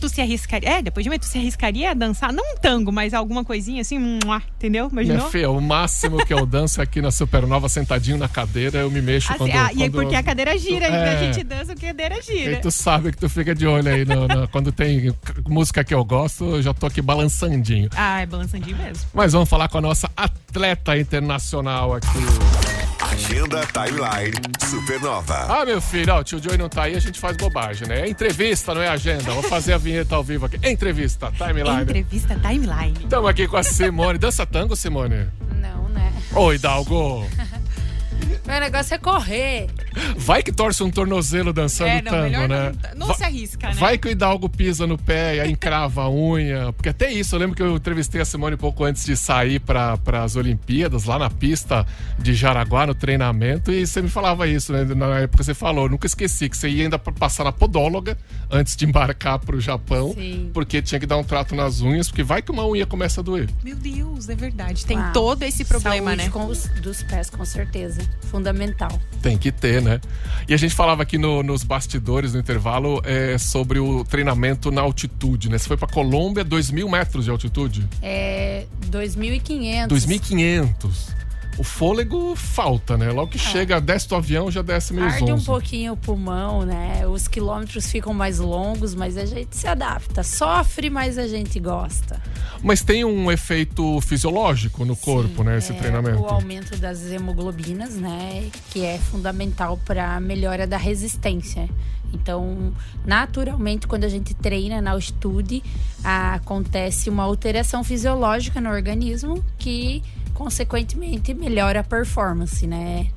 [0.02, 0.70] Tu se arriscaria.
[0.70, 3.82] É, depois de mês, tu se arriscaria a dançar, não um tango, mas alguma coisinha
[3.82, 3.98] assim,
[4.58, 4.90] entendeu?
[4.92, 5.30] Minha Imaginou?
[5.30, 9.02] filha, o máximo que eu danço é aqui na Supernova, sentadinho na cadeira, eu me
[9.02, 9.52] mexo Assim, quando...
[9.52, 11.16] ah, e aí quando- porque a cadeira gira, É.
[11.18, 12.52] a gente dança, a cadeira gira.
[12.54, 15.14] E tu sabe que tu fica de olho aí no- no- quando tem
[15.48, 17.90] música que eu gosto, eu já tô aqui balançandinho.
[17.96, 19.06] Ah, é balançandinho mesmo.
[19.14, 22.08] Mas vamos falar com a nossa atleta internacional aqui.
[23.12, 25.46] Agenda Timeline Supernova.
[25.50, 28.02] Ah, meu filho, ó, o tio Joey não tá aí, a gente faz bobagem, né?
[28.02, 29.32] É entrevista, não é agenda.
[29.32, 30.58] Vou fazer a vinheta ao vivo aqui.
[30.64, 31.82] Entrevista, timeline.
[31.82, 32.94] Entrevista timeline.
[33.04, 34.18] Estamos aqui com a Simone.
[34.18, 35.28] Dança tango, Simone?
[35.60, 36.14] Não, né?
[36.36, 37.28] Oi, Dalgo.
[38.46, 39.68] Meu negócio é correr.
[40.18, 42.72] Vai que torce um tornozelo dançando É, não, tango, né?
[42.94, 43.74] não, não Va- se arrisca, né?
[43.76, 46.72] Vai que o Hidalgo pisa no pé e aí encrava a unha.
[46.74, 49.60] Porque até isso, eu lembro que eu entrevistei a Simone um pouco antes de sair
[49.60, 51.86] para as Olimpíadas, lá na pista
[52.20, 54.84] de Jaraguá, no treinamento, e você me falava isso, né?
[54.84, 58.18] Na época você falou, nunca esqueci que você ia ainda passar na podóloga
[58.50, 60.50] antes de embarcar pro Japão, Sim.
[60.54, 63.24] porque tinha que dar um trato nas unhas, porque vai que uma unha começa a
[63.24, 63.50] doer.
[63.64, 64.86] Meu Deus, é verdade.
[64.86, 66.30] Tem Ah, todo esse problema, saúde né?
[66.30, 68.02] com os, dos pés, com certeza.
[68.22, 68.92] Fundamental.
[69.22, 70.00] Tem que ter, né?
[70.48, 74.82] E a gente falava aqui no- nos bastidores, no intervalo, é, sobre o treinamento na
[74.82, 75.58] altitude, né?
[75.58, 77.88] Você foi pra Colômbia, 2 mil metros de altitude?
[78.02, 79.88] É 2.500.
[79.90, 81.16] 2.500.
[81.58, 83.12] O fôlego falta, né?
[83.12, 85.12] Logo que chega, desce do avião, já desce meio É.
[85.12, 87.06] Arde um pouquinho o pulmão, né?
[87.06, 90.24] Os quilômetros ficam mais longos, mas a gente se adapta.
[90.24, 92.22] Sofre, mas a gente gosta.
[92.64, 95.58] Mas tem um efeito fisiológico no corpo, né?
[95.58, 96.22] Esse É, treinamento.
[96.22, 98.50] O aumento das hemoglobinas, né?
[98.72, 101.70] Que é fundamental para a melhora da resistência.
[102.14, 102.74] Então,
[103.06, 105.64] naturalmente, quando a gente treina na altitude,
[106.04, 110.04] acontece uma alteração fisiológica no organismo que,
[110.42, 113.12] consequentemente, melhora a performance, né?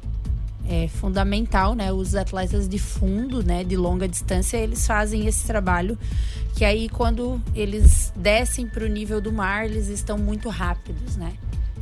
[0.68, 1.90] É fundamental, né?
[1.90, 3.64] Os atletas de fundo, né?
[3.64, 5.98] De longa distância, eles fazem esse trabalho
[6.54, 11.32] que aí, quando eles descem para o nível do mar, eles estão muito rápidos, né?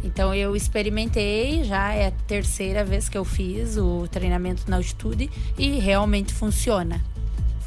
[0.04, 5.28] Então eu experimentei, já é a terceira vez que eu fiz o treinamento na altitude
[5.58, 7.00] e realmente funciona.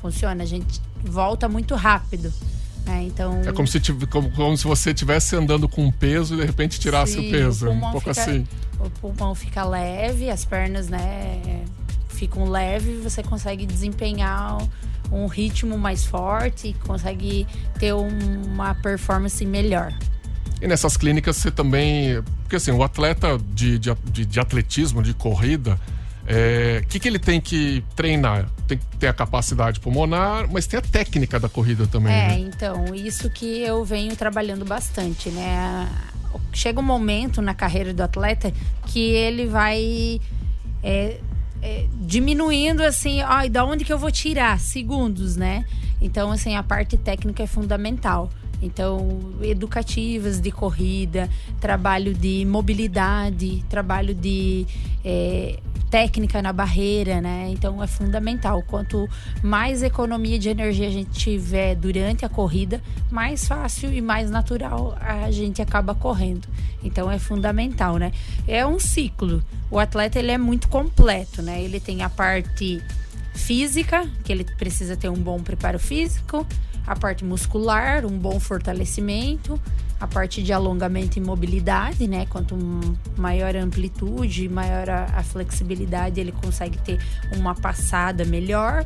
[0.02, 2.32] Funciona, a gente volta muito rápido.
[2.86, 3.04] Né?
[3.04, 6.38] Então É como se, tiv- como, como se você estivesse andando com um peso e
[6.38, 7.68] de repente tirasse Sim, o peso.
[7.68, 8.48] o Um pouco fica- assim.
[8.80, 11.64] o pulmão fica leve, as pernas, né,
[12.10, 14.58] ficam leves, você consegue desempenhar
[15.12, 17.48] um ritmo mais forte, consegue
[17.80, 19.92] ter um- uma performance melhor.
[20.62, 22.22] E nessas clínicas você também.
[22.44, 25.80] Porque assim, o atleta de, de- de atletismo, de corrida,
[26.84, 28.50] o que, que ele tem que treinar?
[28.68, 32.14] Tem que ter a capacidade pulmonar, mas tem a técnica da corrida também.
[32.14, 32.40] É, né?
[32.40, 35.88] então, isso que eu venho trabalhando bastante, né?
[36.52, 38.52] Chega um momento na carreira do atleta
[38.88, 40.20] que ele vai
[40.84, 41.20] é,
[41.62, 44.60] é, diminuindo assim, ai, da onde que eu vou tirar?
[44.60, 45.66] Segundos, né?
[46.00, 48.30] Então, assim, a parte técnica é fundamental.
[48.62, 54.66] Então, educativas de corrida, trabalho de mobilidade, trabalho de
[55.04, 57.48] é, técnica na barreira, né?
[57.50, 58.62] Então é fundamental.
[58.64, 59.08] Quanto
[59.42, 64.98] mais economia de energia a gente tiver durante a corrida, mais fácil e mais natural
[65.00, 66.48] a gente acaba correndo.
[66.84, 68.12] Então é fundamental, né?
[68.48, 69.44] É um ciclo.
[69.72, 71.62] O atleta ele é muito completo, né?
[71.62, 72.82] Ele tem a parte
[73.34, 76.46] física, que ele precisa ter um bom preparo físico,
[76.86, 79.60] a parte muscular, um bom fortalecimento,
[80.00, 82.26] a parte de alongamento e mobilidade, né?
[82.28, 82.56] Quanto
[83.18, 87.00] maior a amplitude, maior a, a flexibilidade, ele consegue ter
[87.36, 88.86] uma passada melhor.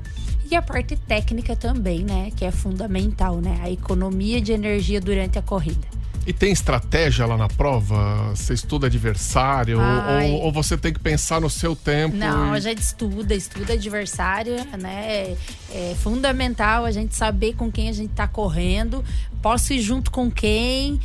[0.50, 2.32] E a parte técnica também, né?
[2.36, 3.60] Que é fundamental, né?
[3.62, 5.99] A economia de energia durante a corrida.
[6.28, 8.30] E tem estratégia lá na prova?
[8.36, 9.80] Você estuda adversário?
[9.80, 12.16] Ou, ou você tem que pensar no seu tempo?
[12.16, 15.36] Não, e- a gente estuda, estuda adversário, né?
[15.72, 19.04] É fundamental a gente saber com quem a gente tá correndo.
[19.42, 21.00] Posso ir junto com quem,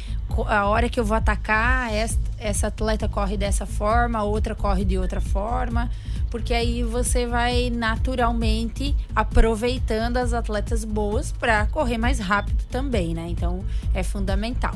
[0.46, 4.84] a hora que eu vou atacar, essa, essa atleta corre dessa forma, a outra corre
[4.84, 5.90] de outra forma.
[6.30, 13.26] Porque aí você vai naturalmente aproveitando as atletas boas para correr mais rápido também, né?
[13.28, 14.74] Então é fundamental.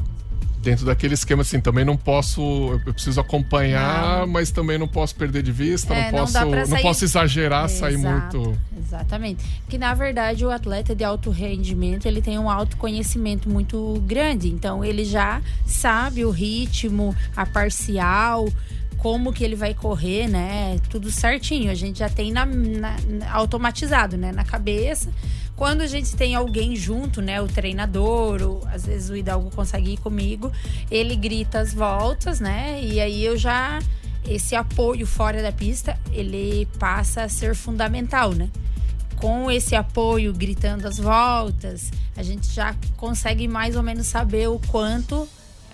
[0.69, 2.43] Dentro daquele esquema assim, também não posso.
[2.87, 4.27] Eu preciso acompanhar, Não.
[4.27, 6.45] mas também não posso perder de vista, É, não não posso.
[6.45, 8.55] não sair- posso exagerar, sair muito.
[8.79, 9.43] Exatamente.
[9.67, 14.49] Que na verdade o atleta de alto rendimento ele tem um autoconhecimento muito grande.
[14.49, 18.47] Então ele já sabe o ritmo, a parcial,
[18.99, 20.77] como que ele vai correr, né?
[20.91, 21.71] Tudo certinho.
[21.71, 22.97] A gente já tem na- na-
[23.33, 24.33] automatizado, né?
[24.33, 25.09] Na cabeça.
[25.59, 27.43] Quando a gente tem alguém junto, né?
[27.43, 30.51] O treinador, ou às vezes o Hidalgo consegue ir comigo,
[30.91, 32.81] ele grita as voltas, né?
[32.83, 33.81] E aí eu já
[34.25, 38.49] esse apoio fora da pista, ele passa a ser fundamental, né?
[39.21, 44.61] com esse apoio, gritando as voltas, a gente já consegue mais ou menos saber o
[44.69, 45.29] quanto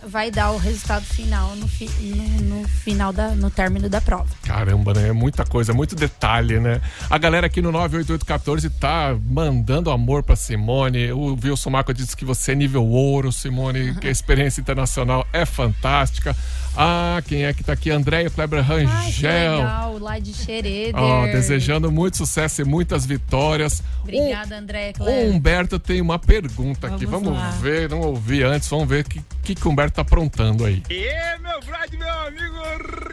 [0.07, 4.26] vai dar o resultado final no, fi, no, no, final da, no término da prova.
[4.44, 5.09] Caramba, né?
[5.09, 6.80] É muita coisa, muito detalhe, né?
[7.11, 11.12] A galera aqui no 98814 tá mandando amor pra Simone.
[11.12, 15.44] O Wilson Marco disse que você é nível ouro, Simone, que a experiência internacional é
[15.44, 16.36] fantástica.
[16.76, 17.90] Ah, quem é que tá aqui?
[17.90, 18.90] Andréia Kleber Rangel.
[18.90, 20.94] Ai, que legal, lá de Xereder.
[20.96, 23.82] Ó, desejando muito sucesso e muitas vitórias.
[24.02, 25.26] Obrigada, Andréia Kleber.
[25.26, 27.07] O Humberto tem uma pergunta aqui.
[27.07, 27.50] Vamos Vamos lá.
[27.50, 30.82] ver, não ouvi antes, vamos ver o que, que, que o Humberto tá aprontando aí.
[30.90, 32.59] E meu brother, meu amigo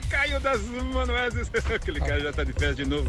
[0.09, 1.49] Caio das Manueses.
[1.73, 3.07] Aquele cara já tá de festa de novo.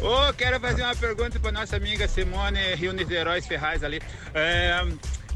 [0.00, 4.00] Ô, quero fazer uma pergunta pra nossa amiga Simone Rio Niterói Ferraz ali.
[4.32, 4.86] É,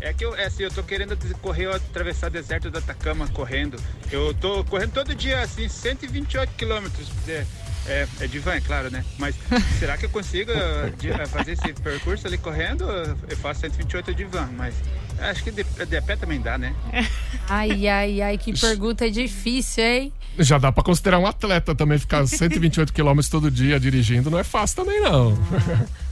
[0.00, 3.76] é que eu, é assim, eu tô querendo correr, atravessar o deserto do Atacama correndo.
[4.10, 7.08] Eu tô correndo todo dia, assim, 128 quilômetros.
[7.28, 7.44] É,
[7.86, 9.04] é, é de van, é claro, né?
[9.18, 9.34] Mas
[9.78, 10.50] será que eu consigo
[10.98, 12.84] de- uh, fazer esse percurso ali correndo?
[13.28, 14.74] Eu faço 128 de van, mas
[15.18, 16.74] acho que de, de a pé também dá, né?
[17.48, 20.12] Ai, ai, ai, que pergunta difícil, hein?
[20.38, 24.44] Já dá pra considerar um atleta também ficar 128 quilômetros todo dia dirigindo, não é
[24.44, 25.36] fácil também não.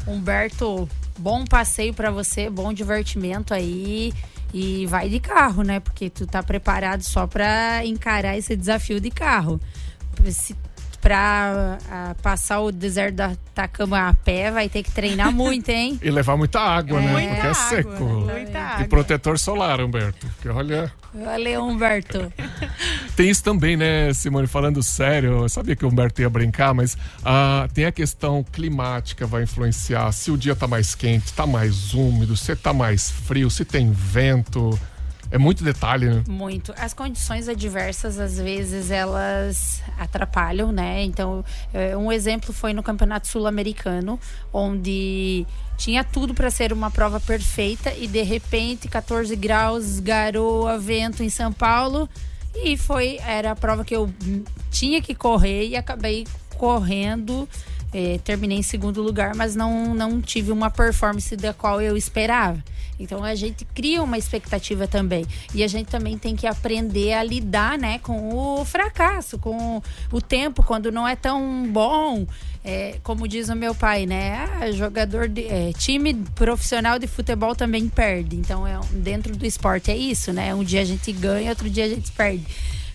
[0.06, 4.12] Humberto, bom passeio pra você, bom divertimento aí.
[4.54, 5.80] E vai de carro, né?
[5.80, 9.58] Porque tu tá preparado só pra encarar esse desafio de carro.
[10.30, 10.54] Se,
[11.02, 15.98] pra ah, passar o deserto da Atacama a pé, vai ter que treinar muito, hein?
[16.00, 17.12] E levar muita água, né?
[17.12, 18.04] Muita Porque é água, seco.
[18.04, 18.84] muita E água.
[18.88, 20.26] protetor solar, Humberto.
[20.40, 20.90] Que olha.
[21.12, 22.32] Valeu, Humberto.
[23.14, 24.46] Tem isso também, né, Simone?
[24.46, 29.26] Falando sério, eu sabia que o Humberto ia brincar, mas ah, tem a questão climática,
[29.26, 30.10] vai influenciar.
[30.12, 33.90] Se o dia tá mais quente, tá mais úmido, se tá mais frio, se tem
[33.92, 34.78] vento.
[35.32, 36.22] É muito detalhe, né?
[36.28, 36.74] Muito.
[36.76, 41.02] As condições adversas, às vezes, elas atrapalham, né?
[41.04, 44.20] Então, eh, um exemplo foi no Campeonato Sul-Americano,
[44.52, 45.46] onde
[45.78, 51.30] tinha tudo para ser uma prova perfeita e, de repente, 14 graus, garoa, vento em
[51.30, 52.06] São Paulo.
[52.54, 54.12] E foi, era a prova que eu
[54.70, 56.26] tinha que correr e acabei
[56.58, 57.48] correndo.
[57.94, 62.62] eh, terminei em segundo lugar, mas não, não tive uma performance da qual eu esperava.
[63.02, 65.26] Então a gente cria uma expectativa também.
[65.54, 70.20] E a gente também tem que aprender a lidar né, com o fracasso, com o
[70.20, 72.26] tempo, quando não é tão bom.
[72.64, 74.36] É, como diz o meu pai, né?
[74.36, 78.36] Ah, jogador de é, time profissional de futebol também perde.
[78.36, 80.54] Então, é, dentro do esporte é isso, né?
[80.54, 82.46] Um dia a gente ganha, outro dia a gente perde.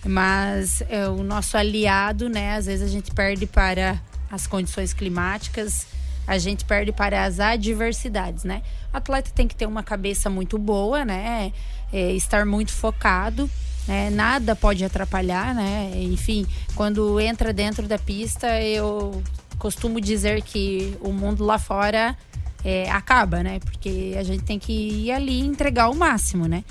[0.06, 2.56] Mas é, o nosso aliado, né?
[2.56, 4.00] Às vezes a gente perde para
[4.30, 5.86] as condições climáticas,
[6.28, 8.60] a gente perde para as adversidades, né?
[8.92, 11.50] O atleta tem que ter uma cabeça muito boa, né?
[11.90, 13.50] É, estar muito focado,
[13.88, 14.10] né?
[14.10, 15.90] Nada pode atrapalhar, né?
[15.94, 19.22] Enfim, quando entra dentro da pista, eu
[19.58, 22.14] costumo dizer que o mundo lá fora
[22.62, 23.58] é, acaba, né?
[23.60, 26.62] Porque a gente tem que ir ali e entregar o máximo, né?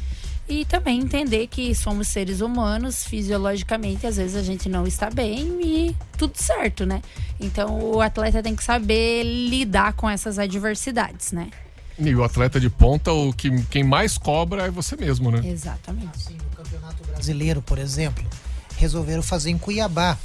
[0.50, 5.60] E também entender que somos seres humanos, fisiologicamente, às vezes a gente não está bem
[5.62, 7.02] e tudo certo, né?
[7.40, 11.50] Então o atleta tem que saber lidar com essas adversidades, né?
[12.00, 15.42] E o atleta de ponta, o que, quem mais cobra é você mesmo, né?
[15.46, 16.36] Exatamente.
[17.14, 18.24] brasileiro, por exemplo,
[18.78, 20.18] resolveram fazer em Cuiabá.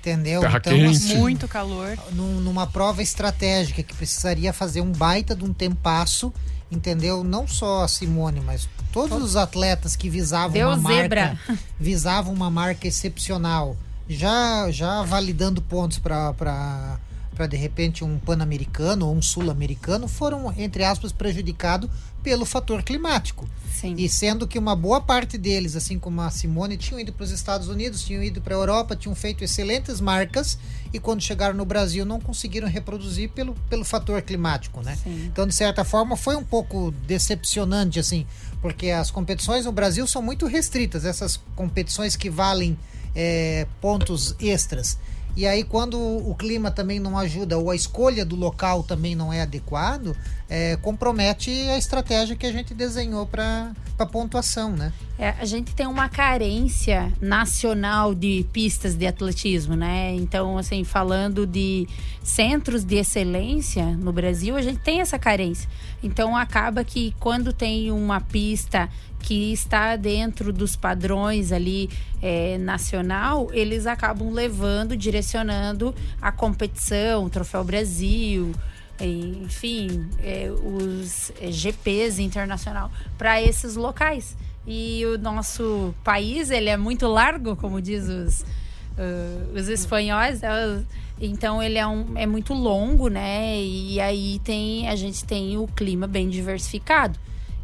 [0.00, 0.40] Entendeu?
[0.40, 1.14] Terra quente.
[1.16, 1.98] Muito calor.
[2.12, 6.32] num- numa prova estratégica que precisaria fazer um baita de um tempasso,
[6.70, 7.22] entendeu?
[7.22, 11.38] Não só a Simone, mas todos os atletas que visavam Deu uma zebra.
[11.46, 13.76] marca, visavam uma marca excepcional,
[14.08, 16.98] já já validando pontos para
[17.36, 21.88] para de repente um pan-americano ou um sul-americano foram entre aspas prejudicados
[22.22, 23.48] pelo fator climático.
[23.70, 23.94] Sim.
[23.98, 27.30] E sendo que uma boa parte deles, assim como a Simone, tinham ido para os
[27.30, 30.58] Estados Unidos, tinham ido para a Europa, tinham feito excelentes marcas
[30.92, 34.98] e quando chegaram no Brasil não conseguiram reproduzir pelo, pelo fator climático, né?
[35.06, 38.26] Então, de certa forma, foi um pouco decepcionante, assim,
[38.62, 42.78] porque as competições no Brasil são muito restritas, essas competições que valem
[43.14, 44.98] é, pontos extras.
[45.36, 49.30] E aí, quando o clima também não ajuda, ou a escolha do local também não
[49.30, 50.16] é adequado,
[50.48, 53.74] é, compromete a estratégia que a gente desenhou para
[54.10, 54.94] pontuação, né?
[55.18, 60.14] É, a gente tem uma carência nacional de pistas de atletismo, né?
[60.14, 61.86] Então, assim, falando de
[62.22, 65.68] centros de excelência no Brasil, a gente tem essa carência.
[66.02, 68.88] Então, acaba que quando tem uma pista
[69.26, 71.90] que está dentro dos padrões ali
[72.22, 78.52] é, nacional, eles acabam levando, direcionando a competição, o Troféu Brasil,
[79.00, 84.36] enfim, é, os é, GPs internacional para esses locais.
[84.64, 90.84] E o nosso país, ele é muito largo, como diz os, uh, os espanhóis, né?
[91.20, 93.60] Então ele é, um, é muito longo, né?
[93.60, 97.18] E aí tem a gente tem o clima bem diversificado.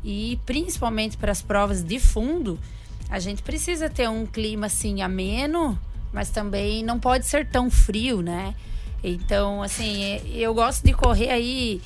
[0.05, 2.59] E principalmente para as provas de fundo,
[3.09, 5.79] a gente precisa ter um clima assim ameno,
[6.13, 8.55] mas também não pode ser tão frio, né?
[9.05, 11.81] Então, assim, eu gosto de correr aí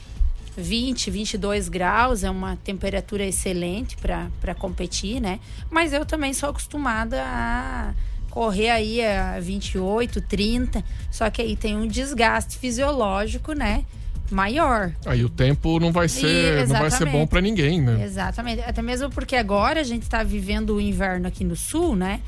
[0.56, 5.40] 20, 22 graus, é uma temperatura excelente para competir, né?
[5.70, 7.94] Mas eu também sou acostumada a
[8.30, 13.84] correr aí a 28, 30, só que aí tem um desgaste fisiológico, né?
[14.30, 14.92] Maior.
[15.04, 18.04] Aí o tempo não vai ser, E- não vai ser bom para ninguém, né?
[18.04, 18.62] Exatamente.
[18.62, 22.20] Até mesmo porque agora a gente está vivendo o inverno aqui no sul, né?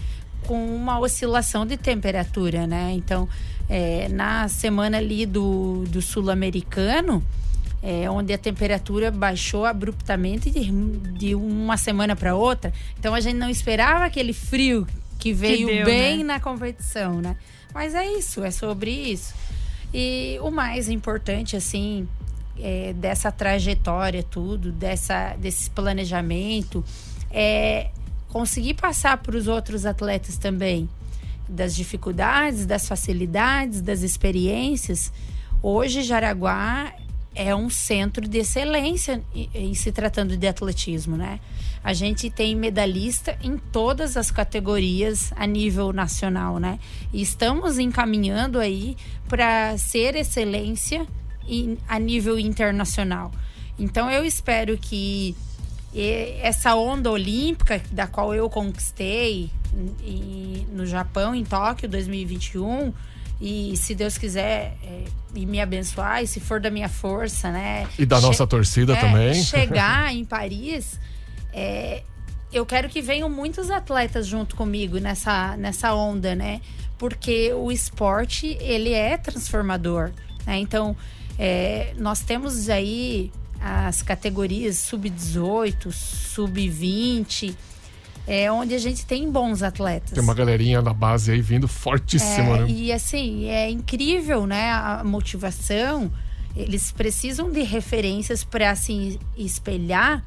[0.47, 2.93] Com uma oscilação de temperatura, né?
[2.95, 3.29] Então,
[3.69, 7.23] é, na semana ali do, do sul-americano,
[7.83, 10.71] é, onde a temperatura baixou abruptamente de,
[11.19, 12.73] de uma semana para outra.
[12.99, 14.87] Então, a gente não esperava aquele frio
[15.19, 16.25] que veio deu, bem né?
[16.35, 17.37] na competição, né?
[17.75, 19.35] Mas é isso, é sobre isso.
[19.93, 22.07] E o mais importante, assim,
[22.59, 26.85] é, dessa trajetória, tudo, dessa, desse planejamento,
[27.31, 27.91] é
[28.29, 30.89] conseguir passar para os outros atletas também
[31.49, 35.11] das dificuldades, das facilidades, das experiências.
[35.63, 36.93] Hoje, Jaraguá
[37.35, 41.41] é um centro de excelência em, em se tratando de atletismo, né?
[41.89, 46.79] A gente tem medalhista em todas as categorias a nível nacional, né?
[47.15, 48.95] E estamos encaminhando aí
[49.27, 51.07] para ser excelência
[51.49, 53.33] em- a nível internacional.
[53.79, 55.35] Então eu espero que
[56.43, 59.49] essa onda olímpica da qual eu conquistei
[60.71, 62.93] no Japão, em Tóquio 2021,
[63.41, 67.87] e se Deus quiser é, e me abençoar, e se for da minha força, né?
[67.99, 69.43] E da nossa torcida é, também.
[69.43, 71.01] Chegar em Paris,
[71.53, 72.03] é,
[72.53, 76.61] eu quero que venham muitos atletas junto comigo nessa, nessa onda, né?
[76.97, 80.11] Porque o esporte, ele é transformador,
[80.47, 80.59] né?
[80.59, 80.97] Então,
[81.39, 83.31] é, nós temos aí
[83.61, 87.55] as categorias sub-18, sub-20,
[88.27, 90.11] é, onde a gente tem bons atletas.
[90.11, 92.67] Tem uma galerinha da base aí vindo fortíssima, É, né?
[92.69, 94.71] E assim, é incrível, né?
[94.71, 96.11] A motivação.
[96.57, 100.25] Eles precisam de referências para se espelhar,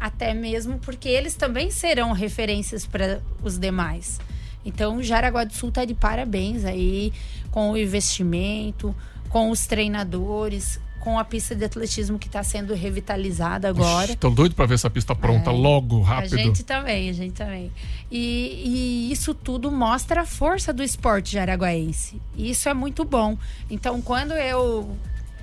[0.00, 4.18] até mesmo porque eles também serão referências para os demais.
[4.64, 7.12] Então, Jaraguá do Sul tá de parabéns aí
[7.50, 8.94] com o investimento,
[9.28, 14.14] com os treinadores, com a pista de atletismo que está sendo revitalizada agora.
[14.16, 16.34] Tô doido pra ver essa pista pronta logo, rápido.
[16.34, 17.72] A gente também, a gente também.
[18.10, 22.20] E, e isso tudo mostra a força do esporte jaraguaense.
[22.36, 23.36] E isso é muito bom.
[23.70, 24.94] Então, quando eu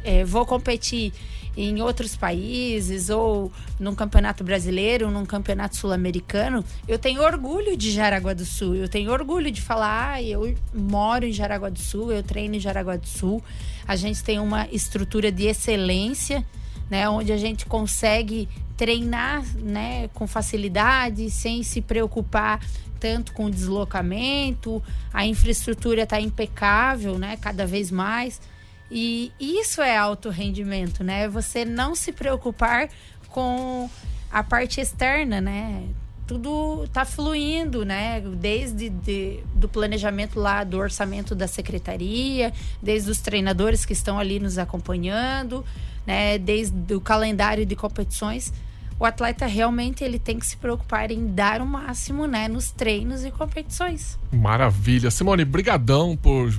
[0.04, 1.12] eh, vou competir
[1.58, 8.34] em outros países ou num campeonato brasileiro, num campeonato sul-americano, eu tenho orgulho de Jaraguá
[8.34, 8.76] do Sul.
[8.76, 12.60] Eu tenho orgulho de falar, ah, eu moro em Jaraguá do Sul, eu treino em
[12.60, 13.44] Jaraguá do Sul.
[13.88, 16.46] A gente tem uma estrutura de excelência
[16.90, 22.62] né, onde a gente consegue treinar, né, com facilidade, sem se preocupar
[23.00, 24.82] tanto com o deslocamento,
[25.14, 28.42] a infraestrutura está impecável, né, cada vez mais.
[28.90, 31.28] E isso é alto rendimento, né?
[31.28, 32.90] Você não se preocupar
[33.30, 33.90] com
[34.32, 35.84] a parte externa, né?
[36.26, 38.22] Tudo está fluindo, né?
[38.22, 44.40] Desde de- do planejamento lá do orçamento da secretaria, desde os treinadores que estão ali
[44.40, 45.66] nos acompanhando,
[46.06, 46.38] né?
[46.38, 48.52] Desde o calendário de competições.
[49.00, 52.48] O atleta realmente ele tem que se preocupar em dar o máximo, né?
[52.48, 54.18] Nos treinos e competições.
[54.32, 55.12] Maravilha.
[55.12, 56.52] Simone, brigadão por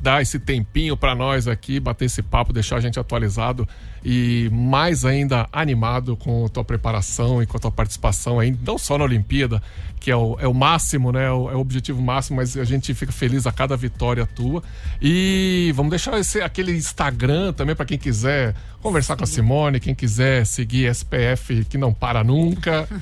[0.00, 3.68] dar esse tempinho pra nós aqui, bater esse papo, deixar a gente atualizado
[4.04, 8.78] e mais ainda animado com a tua preparação e com a tua participação aí, não
[8.78, 9.62] só na Olimpíada,
[9.98, 11.26] que é o, é o máximo, né?
[11.26, 14.62] É o, é o objetivo máximo, mas a gente fica feliz a cada vitória tua.
[15.00, 19.94] E vamos deixar esse, aquele Instagram também pra quem quiser conversar com a Simone, quem
[19.94, 22.88] quiser seguir SPF que não para nunca.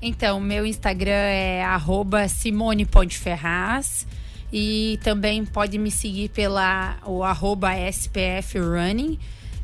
[0.00, 4.06] Então, meu Instagram é arroba Simone Ponte Ferraz.
[4.52, 9.18] E também pode me seguir pela o arroba SPF Running.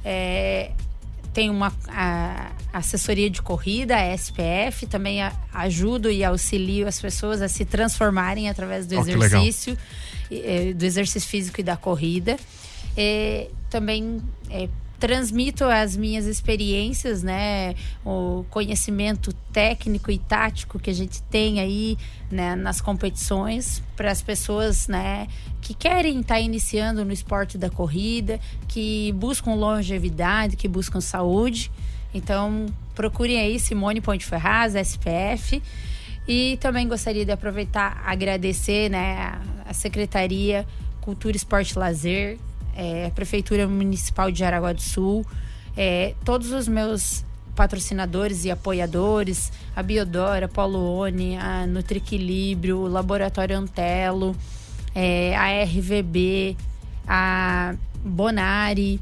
[0.05, 0.71] É,
[1.33, 4.87] tem uma a- assessoria de corrida, a SPF.
[4.87, 9.17] Também a- ajudo e auxilio as pessoas a se transformarem através do legal.
[9.25, 9.79] exercício,
[10.31, 12.37] eh, do exercício físico e da corrida.
[12.97, 14.21] É, também
[14.51, 14.69] é,
[15.05, 21.99] transmito as minhas experiências, né, o conhecimento técnico e tático que a gente tem aí
[22.31, 25.29] né, nas competições para as pessoas, né,
[25.61, 31.71] que querem estar iniciando no esporte da corrida, que buscam longevidade, que buscam saúde.
[32.15, 35.63] Então, procurem aí Simone Ponte Ferraz, SPF.
[36.27, 40.67] E também gostaria de aproveitar agradecer né, a Secretaria
[41.03, 42.39] Cultura, Esporte e Lazer,
[42.77, 45.25] é, Prefeitura Municipal de Jaraguá do Sul,
[45.77, 53.57] é, todos os meus patrocinadores e apoiadores, a Biodora, a Polone, a Nutriequilíbrio, o Laboratório
[53.57, 54.37] Antelo,
[54.95, 56.57] é, a RVB,
[57.07, 59.01] a Bonari,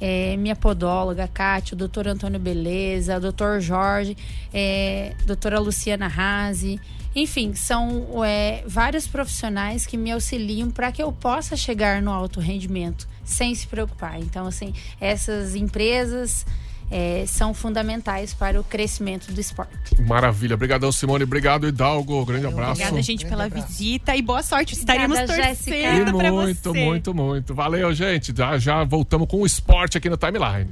[0.00, 4.16] é, minha podóloga, Kátia, o doutor Antônio Beleza, o doutor Jorge,
[4.52, 6.80] é, doutora Luciana Razi.
[7.14, 12.40] Enfim, são é, vários profissionais que me auxiliam para que eu possa chegar no alto
[12.40, 14.18] rendimento sem se preocupar.
[14.18, 16.44] Então, assim, essas empresas
[16.90, 20.00] é, são fundamentais para o crescimento do esporte.
[20.02, 20.54] Maravilha.
[20.54, 21.24] Obrigadão, Simone.
[21.24, 22.24] Obrigado, Hidalgo.
[22.26, 22.72] Grande abraço.
[22.72, 24.74] Obrigada, gente, pela visita e boa sorte.
[24.74, 26.84] Estaremos Obrigada, torcendo E pra muito, você.
[26.84, 27.54] muito, muito.
[27.54, 28.34] Valeu, gente.
[28.36, 30.68] Já, já voltamos com o esporte aqui no Timeline.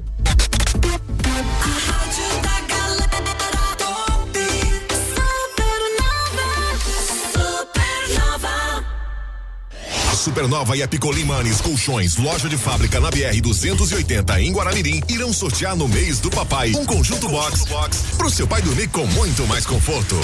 [10.21, 15.75] Supernova e a Picolimanes Colchões, loja de fábrica na BR 280 em Guaramirim, irão sortear
[15.75, 19.65] no mês do papai um conjunto box, box pro seu pai dormir com muito mais
[19.65, 20.17] conforto.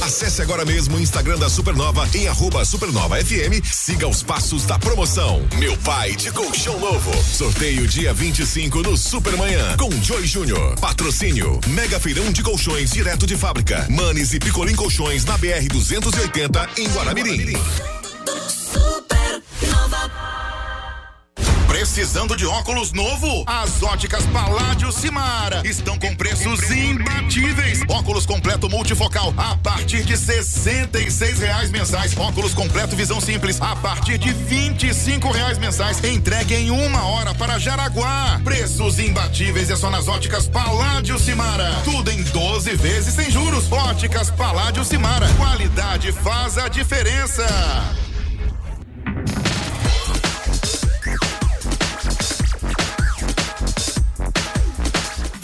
[0.00, 3.62] Acesse agora mesmo o Instagram da Supernova em arroba Supernova FM.
[3.70, 5.46] Siga os passos da promoção.
[5.58, 7.12] Meu pai de colchão novo.
[7.22, 10.74] Sorteio dia 25 no Supermanhã com Joy Júnior.
[10.80, 13.86] Patrocínio Mega Feirão de Colchões direto de fábrica.
[13.90, 17.99] Manes e Picolim Colchões na BR 280 em Guaramirim.
[21.80, 23.44] Precisando de óculos novo?
[23.46, 27.80] As óticas Paládio Simara estão com preços imbatíveis.
[27.88, 32.16] Óculos completo multifocal a partir de R$ reais mensais.
[32.16, 36.04] Óculos completo visão simples a partir de R$ reais mensais.
[36.04, 38.40] Entregue em uma hora para Jaraguá.
[38.44, 41.80] Preços imbatíveis é só nas óticas Paládio Simara.
[41.84, 43.70] Tudo em 12 vezes sem juros.
[43.72, 45.28] Óticas Paládio Simara.
[45.34, 47.46] Qualidade faz a diferença.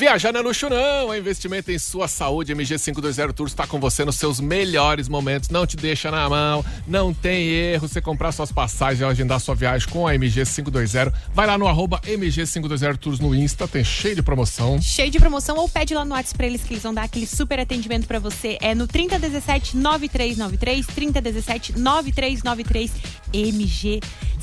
[0.06, 2.54] Viajar não é luxo não, é investimento em sua saúde.
[2.54, 7.12] MG520 Tours está com você nos seus melhores momentos, não te deixa na mão, não
[7.12, 7.88] tem erro.
[7.88, 12.00] Você comprar suas passagens e agendar sua viagem com a MG520, vai lá no arroba
[12.02, 14.80] MG520 Tours no Insta, tem cheio de promoção.
[14.80, 17.26] Cheio de promoção ou pede lá no WhatsApp pra eles que eles vão dar aquele
[17.26, 18.58] super atendimento pra você.
[18.60, 22.92] É no 3017 9393, 3017 9393
[23.32, 24.00] MG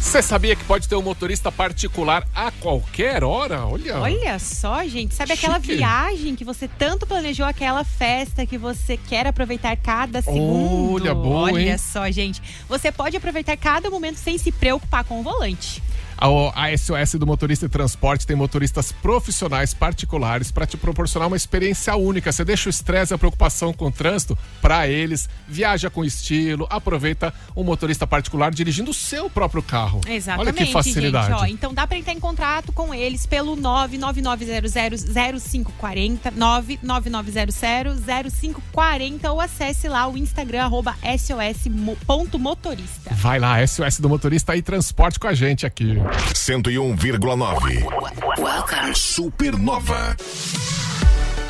[0.00, 3.64] Você sabia que pode ter um motorista particular a qualquer hora?
[3.64, 4.00] Olha.
[4.00, 5.14] Olha só, gente.
[5.14, 5.76] Sabe aquela Chique.
[5.76, 11.04] viagem que você tanto planejou, aquela festa que você quer aproveitar cada segundo?
[11.04, 11.78] Olha, boa, Olha hein?
[11.78, 12.42] só, gente.
[12.68, 15.80] Você pode aproveitar cada momento sem se preocupar com o volante.
[16.20, 21.96] A, SOS do Motorista e Transporte tem motoristas profissionais particulares para te proporcionar uma experiência
[21.96, 22.30] única.
[22.30, 26.66] Você deixa o estresse e a preocupação com o trânsito para eles, viaja com estilo,
[26.68, 30.02] aproveita um motorista particular dirigindo o seu próprio carro.
[30.06, 31.28] Exatamente, Olha que facilidade.
[31.28, 31.40] gente.
[31.40, 40.06] Ó, então dá para entrar em contato com eles pelo 999000540, 999000540 ou acesse lá
[40.06, 43.14] o Instagram arroba sos.motorista.
[43.14, 45.96] Vai lá, SOS do Motorista e transporte com a gente aqui.
[46.34, 48.94] 101,9.
[48.94, 50.16] Supernova.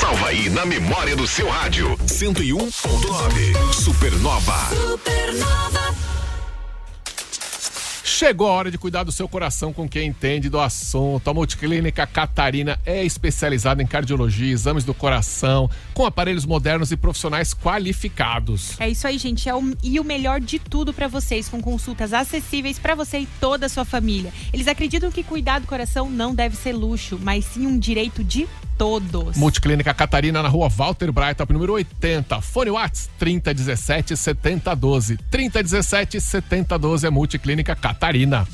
[0.00, 1.94] Salva aí na memória do seu rádio.
[2.06, 3.72] 101.9.
[3.74, 4.70] Supernova.
[8.02, 11.28] Chegou a hora de cuidar do seu coração com quem entende do assunto.
[11.28, 17.52] A Multiclínica Catarina é especializada em cardiologia, exames do coração, com aparelhos modernos e profissionais
[17.52, 18.80] qualificados.
[18.80, 19.50] É isso aí, gente.
[19.50, 23.28] É o, e o melhor de tudo para vocês, com consultas acessíveis para você e
[23.38, 24.32] toda a sua família.
[24.50, 28.48] Eles acreditam que cuidar do coração não deve ser luxo, mas sim um direito de
[28.80, 29.36] todos.
[29.36, 32.40] Multiclínica Catarina na rua Walter Breitop, número 80.
[32.40, 35.18] Fone Whats 3017 7012.
[35.30, 38.48] 3017 7012 é Multiclínica Catarina.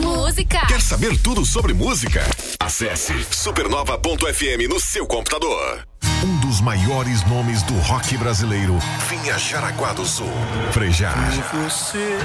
[0.00, 0.64] Música.
[0.68, 2.22] Quer saber tudo sobre música?
[2.60, 5.88] Acesse supernova.fm no seu computador.
[6.24, 8.78] Um dos maiores nomes do rock brasileiro
[9.10, 10.30] vinha Jaraguá do Sul.
[10.70, 11.18] Frejar.
[11.52, 12.16] Você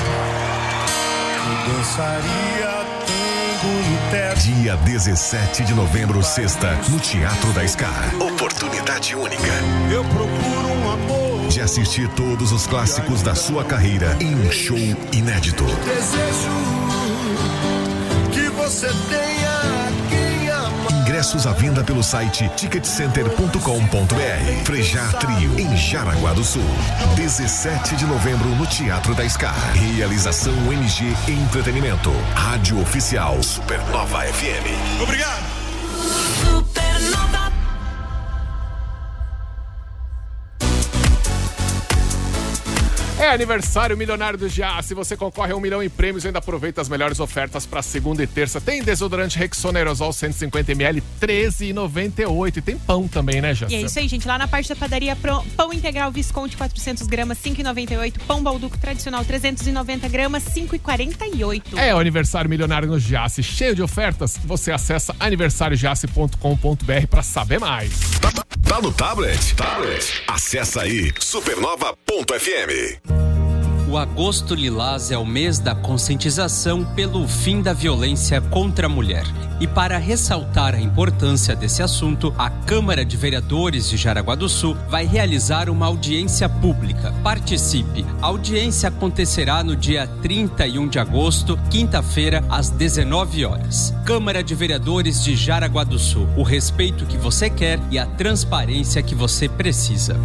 [1.65, 2.76] dançaria no teto.
[4.43, 8.15] Dia 17 de novembro, sexta, no Teatro da Scar.
[8.21, 9.41] Oportunidade única.
[9.91, 11.47] Eu procuro um amor.
[11.47, 14.77] De assistir todos os clássicos da sua carreira em um show
[15.11, 15.63] inédito.
[15.63, 16.51] Desejo
[18.31, 19.36] que você tenha.
[21.17, 24.63] Ingressos à venda pelo site ticketcenter.com.br.
[24.63, 26.61] Frejar Trio, em Jaraguá do Sul.
[27.15, 29.73] 17 de novembro, no Teatro da Scar.
[29.73, 32.11] Realização MG Entretenimento.
[32.35, 35.01] Rádio Oficial Supernova FM.
[35.01, 35.46] Obrigado.
[43.27, 44.81] É aniversário milionário do Já.
[44.81, 48.23] Se você concorre a um milhão em prêmios, ainda aproveita as melhores ofertas para segunda
[48.23, 48.61] e terça.
[48.61, 52.55] Tem desodorante Rexona Aerosol 150ml, 13,98.
[52.55, 53.77] E tem pão também, né, Jacir?
[53.77, 54.25] E é isso aí, gente.
[54.25, 55.13] Lá na parte da padaria,
[55.57, 58.13] pão integral Visconde 400 gramas, 5,98.
[58.25, 61.77] Pão balduco tradicional 390 gramas, 5,48.
[61.77, 64.37] É o aniversário milionário no Giasse, cheio de ofertas.
[64.45, 67.91] Você acessa aniversariogiasse.com.br para saber mais.
[68.67, 69.53] Tá no tablet?
[69.55, 70.23] Tablet.
[70.27, 73.16] Acessa aí supernova.fm.
[73.89, 79.23] O Agosto Lilás é o mês da conscientização pelo fim da violência contra a mulher.
[79.61, 84.75] E para ressaltar a importância desse assunto, a Câmara de Vereadores de Jaraguá do Sul
[84.89, 87.13] vai realizar uma audiência pública.
[87.23, 88.05] Participe!
[88.21, 93.93] A audiência acontecerá no dia 31 de agosto, quinta-feira, às 19 horas.
[94.05, 96.27] Câmara de Vereadores de Jaraguá do Sul.
[96.35, 100.19] O respeito que você quer e a transparência que você precisa.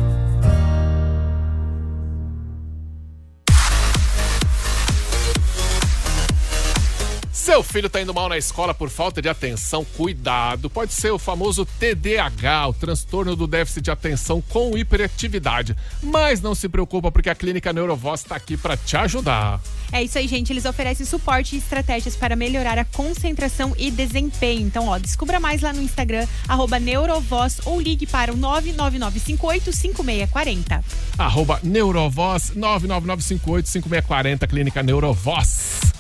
[7.52, 10.70] Seu filho tá indo mal na escola por falta de atenção, cuidado.
[10.70, 15.76] Pode ser o famoso TDAH, o transtorno do déficit de atenção com hiperatividade.
[16.02, 19.60] Mas não se preocupa porque a Clínica Neurovoz está aqui para te ajudar.
[19.92, 20.50] É isso aí, gente.
[20.50, 24.66] Eles oferecem suporte e estratégias para melhorar a concentração e desempenho.
[24.66, 30.82] Então, ó, descubra mais lá no Instagram, arroba Neurovoz ou ligue para o 999585640.
[31.18, 35.92] Arroba Neurovoz 999585640, Clínica Neurovoz.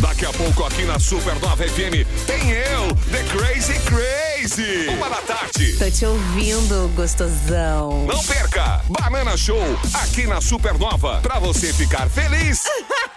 [0.00, 4.88] Daqui a pouco aqui na Supernova FM tem eu, The Crazy Crazy.
[4.90, 5.76] Uma da tarde.
[5.76, 8.06] Tô te ouvindo, gostosão.
[8.06, 8.80] Não perca!
[8.88, 9.60] Banana Show
[9.94, 12.64] aqui na Supernova pra você ficar feliz,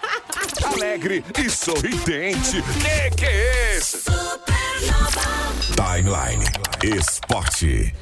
[0.66, 2.62] alegre e sorridente.
[2.62, 4.00] Que que é esse?
[5.76, 6.46] Timeline
[6.84, 7.94] Esporte.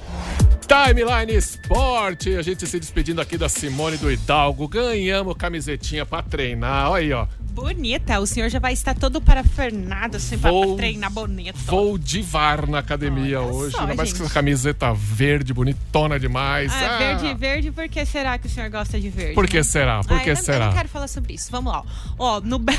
[0.68, 4.68] Timeline Esporte, a gente se despedindo aqui da Simone do Hidalgo.
[4.68, 6.92] Ganhamos camisetinha pra treinar.
[6.92, 7.28] Olha aí, ó.
[7.60, 8.20] Bonita.
[8.20, 11.58] O senhor já vai estar todo parafernado, assim, pra Vou- treinar bonito.
[11.66, 13.74] Vou de VAR na academia hoje.
[13.76, 16.72] só, Ainda mais com essa camiseta verde, bonitona demais.
[16.74, 19.36] Ah, Ah, verde, verde, por que será que o senhor gosta de verde?
[19.36, 19.64] Por que né?
[19.64, 20.02] será?
[20.04, 20.66] Por Ah, que eu não- Eu será?
[20.68, 21.50] não quero falar sobre isso.
[21.52, 21.84] Vamos lá.
[22.18, 22.38] ó.
[22.38, 22.60] Ó, no.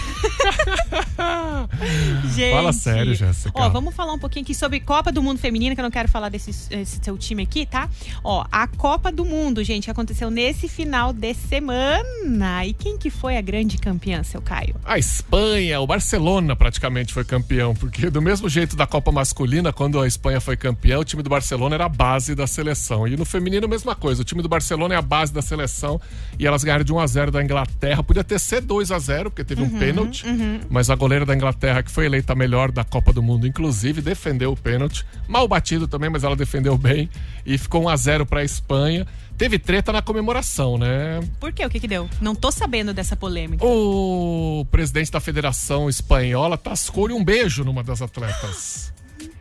[2.35, 2.53] Gente.
[2.53, 3.51] Fala sério, Jéssica.
[3.55, 6.09] Ó, vamos falar um pouquinho aqui sobre Copa do Mundo Feminina, que eu não quero
[6.09, 7.89] falar desse, esse seu time aqui, tá?
[8.25, 12.65] Ó, a Copa do Mundo, gente, aconteceu nesse final de semana.
[12.67, 14.70] E quem que foi a grande campeã, seu Caio?
[14.85, 20.01] A Espanha, o Barcelona praticamente foi campeão, porque do mesmo jeito da Copa Masculina, quando
[20.01, 23.07] a Espanha foi campeã, o time do Barcelona era a base da seleção.
[23.07, 24.23] E no feminino, a mesma coisa.
[24.23, 26.01] O time do Barcelona é a base da seleção
[26.39, 28.03] e elas ganharam de 1 a 0 da Inglaterra.
[28.03, 30.27] Podia ter sido 2 a 0 porque teve um Uhum, pênalti.
[30.27, 30.61] uhum.
[30.69, 34.01] Mas a goleira da Inglaterra, que foi eleita a melhor da Copa do Mundo, inclusive,
[34.01, 35.05] defendeu o pênalti.
[35.29, 37.09] Mal batido também, mas ela defendeu bem.
[37.47, 39.07] E ficou 1 a 0 para a Espanha.
[39.41, 41.19] Teve treta na comemoração, né?
[41.41, 41.65] Por quê?
[41.65, 42.07] O que que deu?
[42.21, 43.65] Não tô sabendo dessa polêmica.
[43.65, 48.93] O presidente da Federação Espanhola tascou-lhe um beijo numa das atletas.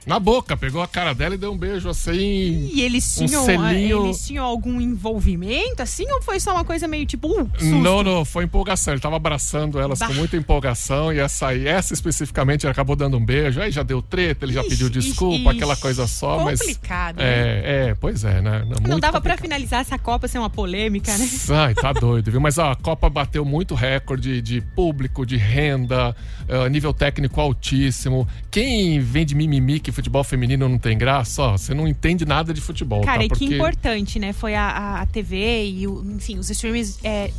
[0.10, 2.68] Na boca, pegou a cara dela e deu um beijo assim.
[2.74, 4.06] E eles um tinham, selinho.
[4.06, 7.48] eles tinham algum envolvimento, assim, ou foi só uma coisa meio tipo, uh?
[7.62, 8.96] Não, não, foi empolgação.
[8.96, 10.08] Ele tava abraçando elas Bah.
[10.08, 13.62] com muita empolgação e essa aí, essa especificamente, ele acabou dando um beijo.
[13.62, 16.60] Aí já deu treta, ele já Ixi, pediu desculpa, ixi, aquela coisa só, mas.
[16.60, 17.24] complicado, né?
[17.24, 18.66] É, é, pois é, né?
[18.68, 21.30] Não Muito dava pra finalizar essa Copa sem uma polêmica, né?
[21.50, 22.42] Ai, tá doido, viu?
[22.42, 26.16] Mas ó, a Copa bateu muito recorde de público, de renda,
[26.48, 28.28] eh, nível técnico altíssimo.
[28.50, 32.62] Quem vende mimimi que futebol feminino não tem graça, ó, você não entende nada de
[32.62, 33.26] futebol, Cara, tá?
[33.26, 34.34] e que importante, né?
[34.34, 37.32] Foi a, a- a TV e, o, enfim, os streamers é,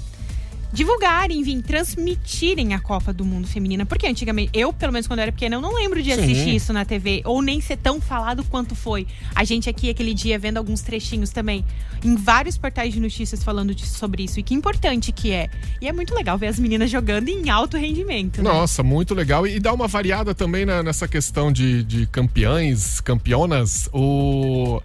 [0.72, 3.84] divulgarem, enfim, transmitirem a Copa do Mundo Feminina.
[3.84, 6.20] Porque antigamente, eu, pelo menos quando eu era pequena, eu não lembro de Sim.
[6.20, 7.22] assistir isso na TV.
[7.24, 9.06] Ou nem ser tão falado quanto foi.
[9.34, 11.64] A gente aqui, aquele dia, vendo alguns trechinhos também,
[12.04, 14.38] em vários portais de notícias falando de- sobre isso.
[14.38, 15.48] E que importante que é.
[15.80, 18.50] E é muito legal ver as meninas jogando em alto rendimento, né?
[18.50, 19.46] Nossa, muito legal.
[19.46, 23.88] E dá uma variada também na- nessa questão de, de campeãs, campeonas.
[23.92, 24.80] O.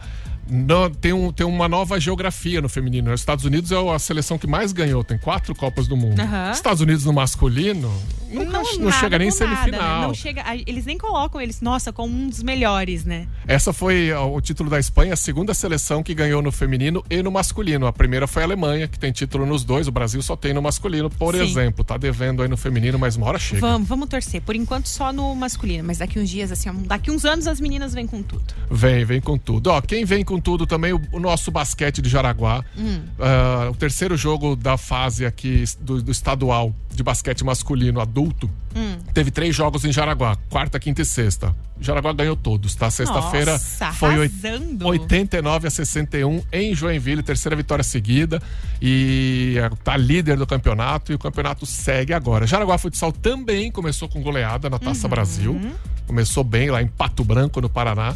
[0.48, 3.12] Não, tem, um, tem uma nova geografia no feminino.
[3.12, 6.20] Os Estados Unidos é a seleção que mais ganhou, tem quatro Copas do Mundo.
[6.20, 6.52] Aham.
[6.52, 7.92] Estados Unidos no masculino
[8.36, 9.58] nunca, não, nada chega nem em com nada, né?
[9.58, 10.02] semifinal.
[10.08, 13.28] Não chega, eles nem colocam eles, nossa, como um dos melhores, né?
[13.48, 17.32] Essa foi o título da Espanha, a segunda seleção que ganhou no feminino e no
[17.32, 17.88] masculino.
[17.88, 19.88] A primeira foi a Alemanha, que tem título nos dois.
[19.88, 21.42] O Brasil só tem no masculino, por Sim.
[21.42, 21.84] exemplo.
[21.84, 23.62] Tá devendo aí no feminino, mas uma hora chega.
[23.62, 24.42] Vamos, vamos torcer.
[24.42, 27.94] Por enquanto só no masculino, mas daqui uns dias, assim, daqui uns anos as meninas
[27.94, 28.46] vêm com tudo.
[28.70, 29.68] Vem, vem com tudo.
[29.68, 32.64] Ó, quem vem com tudo também, o, o nosso basquete de Jaraguá.
[32.78, 33.02] Hum.
[33.20, 38.50] Ah, o terceiro jogo da fase aqui do, do estadual de basquete masculino adulto.
[38.76, 38.98] Hum.
[39.14, 41.56] Teve três jogos em Jaraguá, quarta, quinta e sexta.
[41.80, 42.90] Jaraguá ganhou todos, tá?
[42.90, 43.60] Sexta-feira
[43.94, 44.88] foi arrasando.
[44.88, 48.42] 89 a 61 em Joinville, terceira vitória seguida.
[48.82, 52.48] E tá líder do campeonato e o campeonato segue agora.
[52.48, 55.10] Jaraguá Futsal também começou com goleada na Taça Uhum.
[55.10, 55.62] Brasil.
[56.08, 58.16] Começou bem lá em Pato Branco, no Paraná.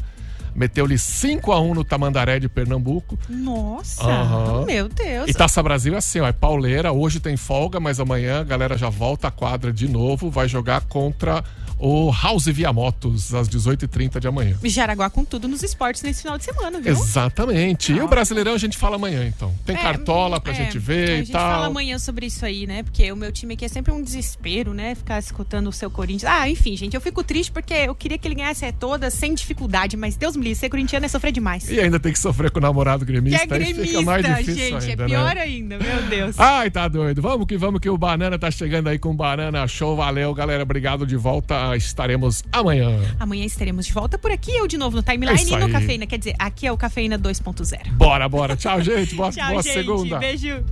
[0.59, 3.17] Meteu-lhe 5 a 1 no Tamandaré de Pernambuco.
[3.29, 4.65] Nossa, Aham.
[4.65, 5.29] meu Deus.
[5.29, 6.91] E Taça Brasil é assim, ó, é pauleira.
[6.91, 10.29] Hoje tem folga, mas amanhã a galera já volta à quadra de novo.
[10.29, 11.41] Vai jogar contra
[11.79, 14.57] o House Via Motos às 18h30 de amanhã.
[14.63, 16.91] Jaraguá com tudo nos esportes nesse final de semana, viu?
[16.91, 17.93] Exatamente.
[17.93, 19.53] E o Brasileirão a gente fala amanhã, então.
[19.65, 21.41] Tem É, cartola pra é, gente ver A e gente tal.
[21.51, 22.83] fala amanhã sobre isso aí, né?
[22.83, 24.93] Porque o meu time aqui é sempre um desespero, né?
[24.95, 26.31] Ficar escutando o seu Corinthians.
[26.31, 29.95] Ah, enfim, gente, eu fico triste porque eu queria que ele ganhasse todas sem dificuldade,
[29.97, 31.69] mas Deus me livre, ser corintiano é sofrer demais.
[31.69, 33.37] E ainda tem que sofrer com o namorado Que gremista.
[33.37, 35.41] é aí fica gremista, mais difícil gente, ainda, é pior né?
[35.41, 36.39] ainda, meu Deus.
[36.39, 37.21] Ai, tá doido.
[37.21, 39.95] Vamos que vamos que o Banana tá chegando aí com o Banana Show.
[39.95, 40.63] Valeu, galera.
[40.63, 41.68] Obrigado de volta.
[41.75, 42.89] Estaremos amanhã.
[43.19, 45.69] Amanhã estaremos de volta por aqui, eu de novo no É Timeline e no.
[45.69, 46.07] Cafeína.
[46.07, 47.91] Quer dizer, aqui é o Cafeína 2.0.
[47.93, 48.55] Bora, bora.
[48.55, 49.15] Tchau, gente.
[49.15, 49.73] Boa, Tchau, boa gente.
[49.73, 50.19] segunda.
[50.19, 50.63] Beijo.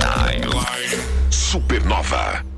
[0.00, 2.55] Timeline Supernova.